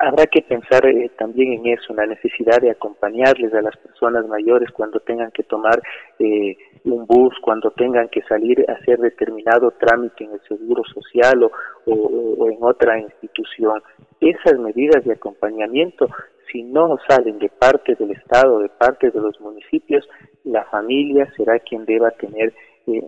habrá 0.00 0.26
que 0.26 0.42
pensar 0.42 0.84
eh, 0.86 1.10
también 1.16 1.52
en 1.52 1.66
eso, 1.66 1.86
en 1.90 1.96
la 1.96 2.06
necesidad 2.06 2.60
de 2.60 2.70
acompañarles 2.70 3.54
a 3.54 3.62
las 3.62 3.76
personas 3.76 4.26
mayores 4.26 4.70
cuando 4.72 4.98
tengan 5.00 5.30
que 5.30 5.44
tomar 5.44 5.80
eh, 6.18 6.56
un 6.84 7.06
bus, 7.06 7.34
cuando 7.40 7.70
tengan 7.70 8.08
que 8.08 8.22
salir 8.22 8.64
a 8.68 8.74
hacer 8.74 8.98
determinado 8.98 9.70
trámite 9.72 10.24
en 10.24 10.32
el 10.32 10.40
seguro 10.42 10.82
social 10.84 11.44
o, 11.44 11.50
o 11.86 12.50
en 12.50 12.58
otra 12.60 12.98
institución. 12.98 13.82
Esas 14.20 14.58
medidas 14.58 15.04
de 15.04 15.12
acompañamiento, 15.12 16.08
si 16.50 16.62
no 16.62 16.96
salen 17.08 17.38
de 17.38 17.48
parte 17.48 17.94
del 17.94 18.12
Estado, 18.12 18.60
de 18.60 18.68
parte 18.68 19.10
de 19.10 19.20
los 19.20 19.40
municipios, 19.40 20.08
la 20.44 20.64
familia 20.64 21.30
será 21.36 21.58
quien 21.58 21.84
deba 21.84 22.10
tener 22.12 22.52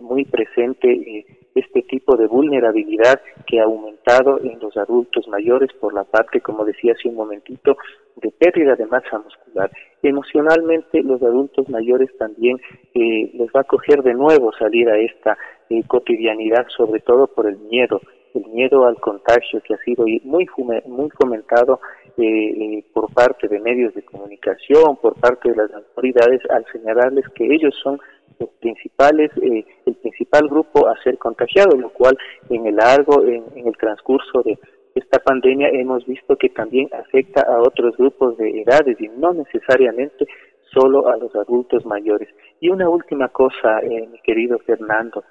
muy 0.01 0.25
presente 0.25 1.25
este 1.55 1.81
tipo 1.83 2.15
de 2.15 2.27
vulnerabilidad 2.27 3.21
que 3.47 3.59
ha 3.59 3.63
aumentado 3.63 4.39
en 4.39 4.59
los 4.59 4.75
adultos 4.77 5.27
mayores 5.27 5.71
por 5.79 5.93
la 5.93 6.03
parte, 6.03 6.41
como 6.41 6.65
decía 6.65 6.93
hace 6.93 7.09
un 7.09 7.15
momentito, 7.15 7.77
de 8.15 8.31
pérdida 8.31 8.75
de 8.75 8.85
masa 8.85 9.19
muscular. 9.19 9.71
Emocionalmente 10.03 11.01
los 11.03 11.21
adultos 11.21 11.69
mayores 11.69 12.09
también 12.17 12.57
eh, 12.93 13.31
les 13.33 13.49
va 13.49 13.61
a 13.61 13.65
coger 13.65 14.03
de 14.03 14.13
nuevo 14.13 14.51
salir 14.53 14.89
a 14.89 14.97
esta 14.97 15.37
eh, 15.69 15.83
cotidianidad, 15.87 16.65
sobre 16.75 16.99
todo 17.01 17.27
por 17.27 17.47
el 17.47 17.57
miedo, 17.57 18.01
el 18.33 18.45
miedo 18.47 18.85
al 18.85 18.97
contagio 18.99 19.61
que 19.61 19.73
ha 19.73 19.77
sido 19.77 20.05
muy, 20.23 20.47
muy 20.85 21.09
fomentado 21.09 21.79
eh, 22.17 22.83
por 22.93 23.13
parte 23.13 23.47
de 23.47 23.59
medios 23.59 23.93
de 23.93 24.03
comunicación, 24.03 24.97
por 25.01 25.15
parte 25.19 25.49
de 25.49 25.55
las 25.55 25.73
autoridades, 25.73 26.41
al 26.49 26.65
señalarles 26.71 27.25
que 27.29 27.45
ellos 27.45 27.73
son 27.81 27.99
los 28.39 28.49
principales, 28.61 29.31
eh, 29.41 29.65
el 29.85 29.95
principal 29.95 30.47
grupo 30.47 30.87
a 30.87 31.01
ser 31.03 31.17
contagiado, 31.17 31.77
lo 31.77 31.89
cual 31.89 32.17
en 32.49 32.65
el 32.67 32.75
largo, 32.75 33.23
en, 33.23 33.43
el 33.55 33.77
transcurso 33.77 34.41
de 34.43 34.57
esta 34.95 35.19
pandemia 35.19 35.69
hemos 35.69 36.05
visto 36.05 36.35
que 36.35 36.49
también 36.49 36.89
afecta 36.93 37.41
a 37.41 37.59
otros 37.61 37.95
grupos 37.97 38.37
de 38.37 38.61
edades 38.61 38.99
y 38.99 39.07
no 39.07 39.33
necesariamente 39.33 40.25
solo 40.73 41.07
a 41.07 41.17
los 41.17 41.35
adultos 41.35 41.85
mayores. 41.85 42.29
Y 42.59 42.69
una 42.69 42.89
última 42.89 43.29
cosa, 43.29 43.79
eh, 43.81 44.07
mi 44.11 44.19
querido 44.19 44.59
Fernando, 44.59 45.23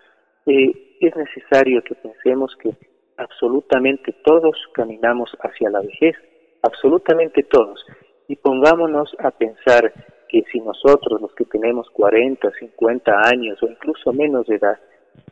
eh, 0.47 0.97
es 1.01 1.15
necesario 1.15 1.83
que 1.83 1.95
pensemos 1.95 2.57
que 2.57 2.71
absolutamente 3.19 4.15
todos 4.25 4.57
caminamos 4.73 5.31
hacia 5.41 5.71
la 5.71 5.81
vejez, 5.81 6.17
absolutamente 6.63 7.43
todos, 7.43 7.85
y 8.29 8.37
pongámonos 8.37 9.15
a 9.19 9.31
pensar 9.31 9.93
que 10.29 10.43
si 10.53 10.61
nosotros, 10.61 11.21
los 11.21 11.35
que 11.35 11.45
tenemos 11.45 11.89
40, 11.91 12.51
50 12.51 13.13
años 13.33 13.63
o 13.63 13.67
incluso 13.67 14.13
menos 14.13 14.47
de 14.47 14.57
edad, 14.57 14.79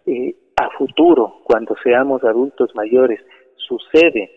eh, 0.06 0.34
a 0.56 0.70
futuro, 0.70 1.40
cuando 1.44 1.76
seamos 1.82 2.24
adultos 2.24 2.74
mayores, 2.74 3.20
sucede 3.56 4.30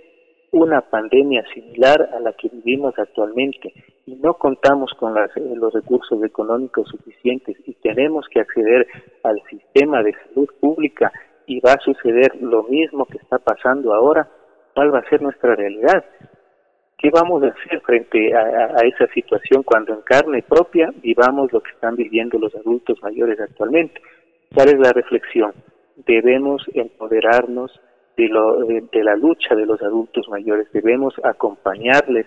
una 0.51 0.81
pandemia 0.81 1.43
similar 1.53 2.09
a 2.13 2.19
la 2.19 2.33
que 2.33 2.49
vivimos 2.49 2.97
actualmente 2.97 3.73
y 4.05 4.15
no 4.15 4.33
contamos 4.33 4.91
con 4.97 5.15
eh, 5.17 5.29
los 5.55 5.73
recursos 5.73 6.23
económicos 6.23 6.89
suficientes 6.89 7.55
y 7.65 7.73
tenemos 7.75 8.27
que 8.29 8.39
acceder 8.39 8.87
al 9.23 9.41
sistema 9.49 10.01
de 10.01 10.13
salud 10.25 10.49
pública 10.59 11.11
y 11.45 11.59
va 11.59 11.73
a 11.73 11.79
suceder 11.79 12.41
lo 12.41 12.63
mismo 12.63 13.05
que 13.05 13.17
está 13.17 13.37
pasando 13.39 13.93
ahora, 13.93 14.27
¿cuál 14.73 14.93
va 14.93 14.99
a 14.99 15.09
ser 15.09 15.21
nuestra 15.21 15.55
realidad? 15.55 16.03
¿Qué 16.99 17.09
vamos 17.11 17.41
a 17.43 17.47
hacer 17.47 17.79
frente 17.79 18.35
a, 18.35 18.75
esa 18.85 19.07
situación 19.13 19.63
cuando 19.63 19.93
en 19.93 20.01
carne 20.01 20.43
propia 20.43 20.91
vivamos 21.01 21.51
lo 21.53 21.61
que 21.61 21.71
están 21.71 21.95
viviendo 21.95 22.37
los 22.37 22.53
adultos 22.55 23.01
mayores 23.01 23.39
actualmente? 23.39 24.01
¿Cuál 24.53 24.67
es 24.67 24.79
la 24.79 24.91
reflexión? 24.91 25.53
Debemos 26.05 26.61
empoderarnos 26.73 27.71
de, 28.17 28.27
lo, 28.27 28.65
de, 28.65 29.03
la 29.03 29.15
lucha 29.15 29.55
de 29.55 29.65
los 29.65 29.81
adultos 29.81 30.27
mayores, 30.27 30.67
debemos 30.73 31.13
acompañarles 31.23 32.25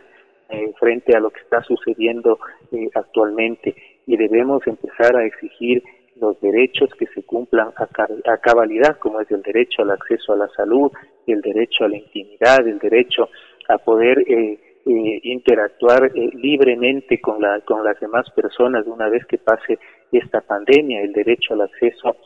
eh, 0.48 0.72
frente 0.78 1.14
a 1.14 1.20
lo 1.20 1.28
que 1.28 1.40
está 1.40 1.62
sucediendo 1.64 2.38
eh, 2.70 2.88
actualmente 2.94 3.74
y 4.06 4.16
debemos 4.16 4.66
empezar 4.66 5.14
a 5.16 5.26
exigir 5.26 5.82
los 6.16 6.40
derechos 6.40 6.88
que 6.98 7.06
se 7.08 7.22
cumplan 7.24 7.72
a, 7.76 8.36
cabalidad, 8.38 8.96
como 8.98 9.20
es 9.20 9.30
el 9.30 9.42
derecho 9.42 9.82
al 9.82 9.90
acceso 9.90 10.32
a 10.32 10.36
la 10.36 10.48
salud, 10.48 10.90
el 11.26 11.42
derecho 11.42 11.84
a 11.84 11.88
la 11.88 11.96
intimidad, 11.96 12.66
el 12.66 12.78
derecho 12.78 13.28
a 13.68 13.78
poder 13.78 14.18
eh, 14.28 14.58
eh, 14.84 15.20
interactuar 15.22 16.10
eh, 16.14 16.30
libremente 16.34 17.20
con, 17.20 17.40
la, 17.40 17.60
con 17.60 17.84
las 17.84 17.98
demás 18.00 18.28
personas 18.30 18.86
una 18.86 19.08
vez 19.08 19.24
que 19.26 19.38
pase 19.38 19.78
esta 20.10 20.40
pandemia, 20.40 21.00
el 21.02 21.12
derecho 21.12 21.54
al 21.54 21.62
acceso 21.62 22.16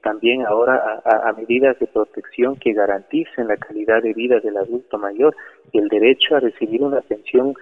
también 0.00 0.46
ahora 0.46 1.02
a, 1.04 1.32
medidas 1.32 1.76
de 1.80 1.88
protección 1.88 2.54
que 2.56 2.72
garanticen 2.72 3.48
la 3.48 3.56
calidad 3.56 4.00
de 4.00 4.12
vida 4.14 4.38
del 4.38 4.56
adulto 4.56 4.96
mayor, 4.96 5.34
el 5.72 5.88
derecho 5.88 6.36
a 6.36 6.40
recibir 6.40 6.82
una 6.82 7.00
pensión 7.00 7.52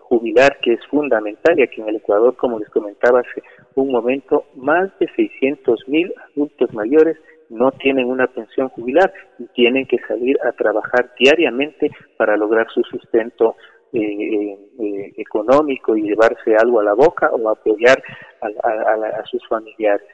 jubilar 0.00 0.58
que 0.60 0.72
es 0.72 0.84
fundamental 0.86 1.56
y 1.58 1.62
aquí 1.62 1.80
en 1.80 1.90
el 1.90 1.96
Ecuador, 1.96 2.34
como 2.36 2.58
les 2.58 2.68
comentaba 2.70 3.20
hace 3.20 3.42
un 3.76 3.92
momento, 3.92 4.46
más 4.56 4.90
de 4.98 5.06
600 5.14 5.88
mil 5.88 6.12
adultos 6.32 6.74
mayores 6.74 7.16
no 7.50 7.70
tienen 7.72 8.06
una 8.06 8.26
pensión 8.26 8.68
jubilar 8.70 9.12
y 9.38 9.46
tienen 9.48 9.86
que 9.86 9.98
salir 10.06 10.36
a 10.44 10.52
trabajar 10.52 11.12
diariamente 11.18 11.90
para 12.16 12.36
lograr 12.36 12.66
su 12.70 12.82
sustento 12.82 13.56
eh, 13.92 14.58
eh, 14.80 15.12
económico 15.16 15.96
y 15.96 16.02
llevarse 16.02 16.54
algo 16.56 16.80
a 16.80 16.84
la 16.84 16.92
boca 16.92 17.30
o 17.30 17.48
apoyar 17.48 18.02
a, 18.42 19.24
sus 19.24 19.46
familiares. 19.48 20.06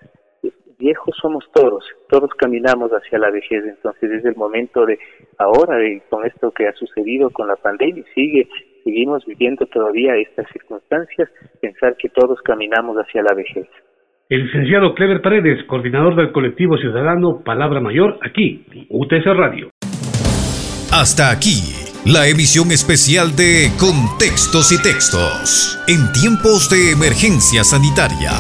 Viejos 0.79 1.17
somos 1.21 1.45
todos, 1.53 1.85
todos 2.09 2.31
caminamos 2.35 2.91
hacia 2.93 3.19
la 3.19 3.31
vejez, 3.31 3.65
entonces 3.65 4.11
es 4.11 4.25
el 4.25 4.37
momento 4.37 4.87
de 4.87 4.99
ahora, 5.39 5.77
de, 5.77 6.03
con 6.09 6.25
esto 6.25 6.53
que 6.53 6.69
ha 6.69 6.73
sucedido 6.75 7.31
con 7.31 7.49
la 7.49 7.57
pandemia, 7.57 8.05
sigue, 8.15 8.49
seguimos 8.85 9.25
viviendo 9.25 9.67
todavía 9.67 10.17
estas 10.17 10.47
circunstancias, 10.53 11.29
pensar 11.61 11.97
que 11.97 12.09
todos 12.11 12.41
caminamos 12.43 12.97
hacia 12.97 13.23
la 13.23 13.35
vejez. 13.35 13.69
El 14.35 14.47
licenciado 14.47 14.97
Clever 14.97 15.23
Paredes, 15.23 15.63
coordinador 15.69 16.17
del 16.17 16.33
colectivo 16.33 16.77
ciudadano 16.77 17.45
Palabra 17.45 17.81
Mayor, 17.81 18.19
aquí, 18.21 18.67
UTS 18.91 19.27
Radio. 19.27 19.71
Hasta 20.91 21.31
aquí, 21.31 21.61
la 22.05 22.27
emisión 22.27 22.73
especial 22.73 23.37
de 23.37 23.71
Contextos 23.79 24.73
y 24.73 24.83
Textos, 24.83 25.79
en 25.87 26.11
tiempos 26.11 26.69
de 26.69 26.91
emergencia 26.91 27.63
sanitaria 27.63 28.33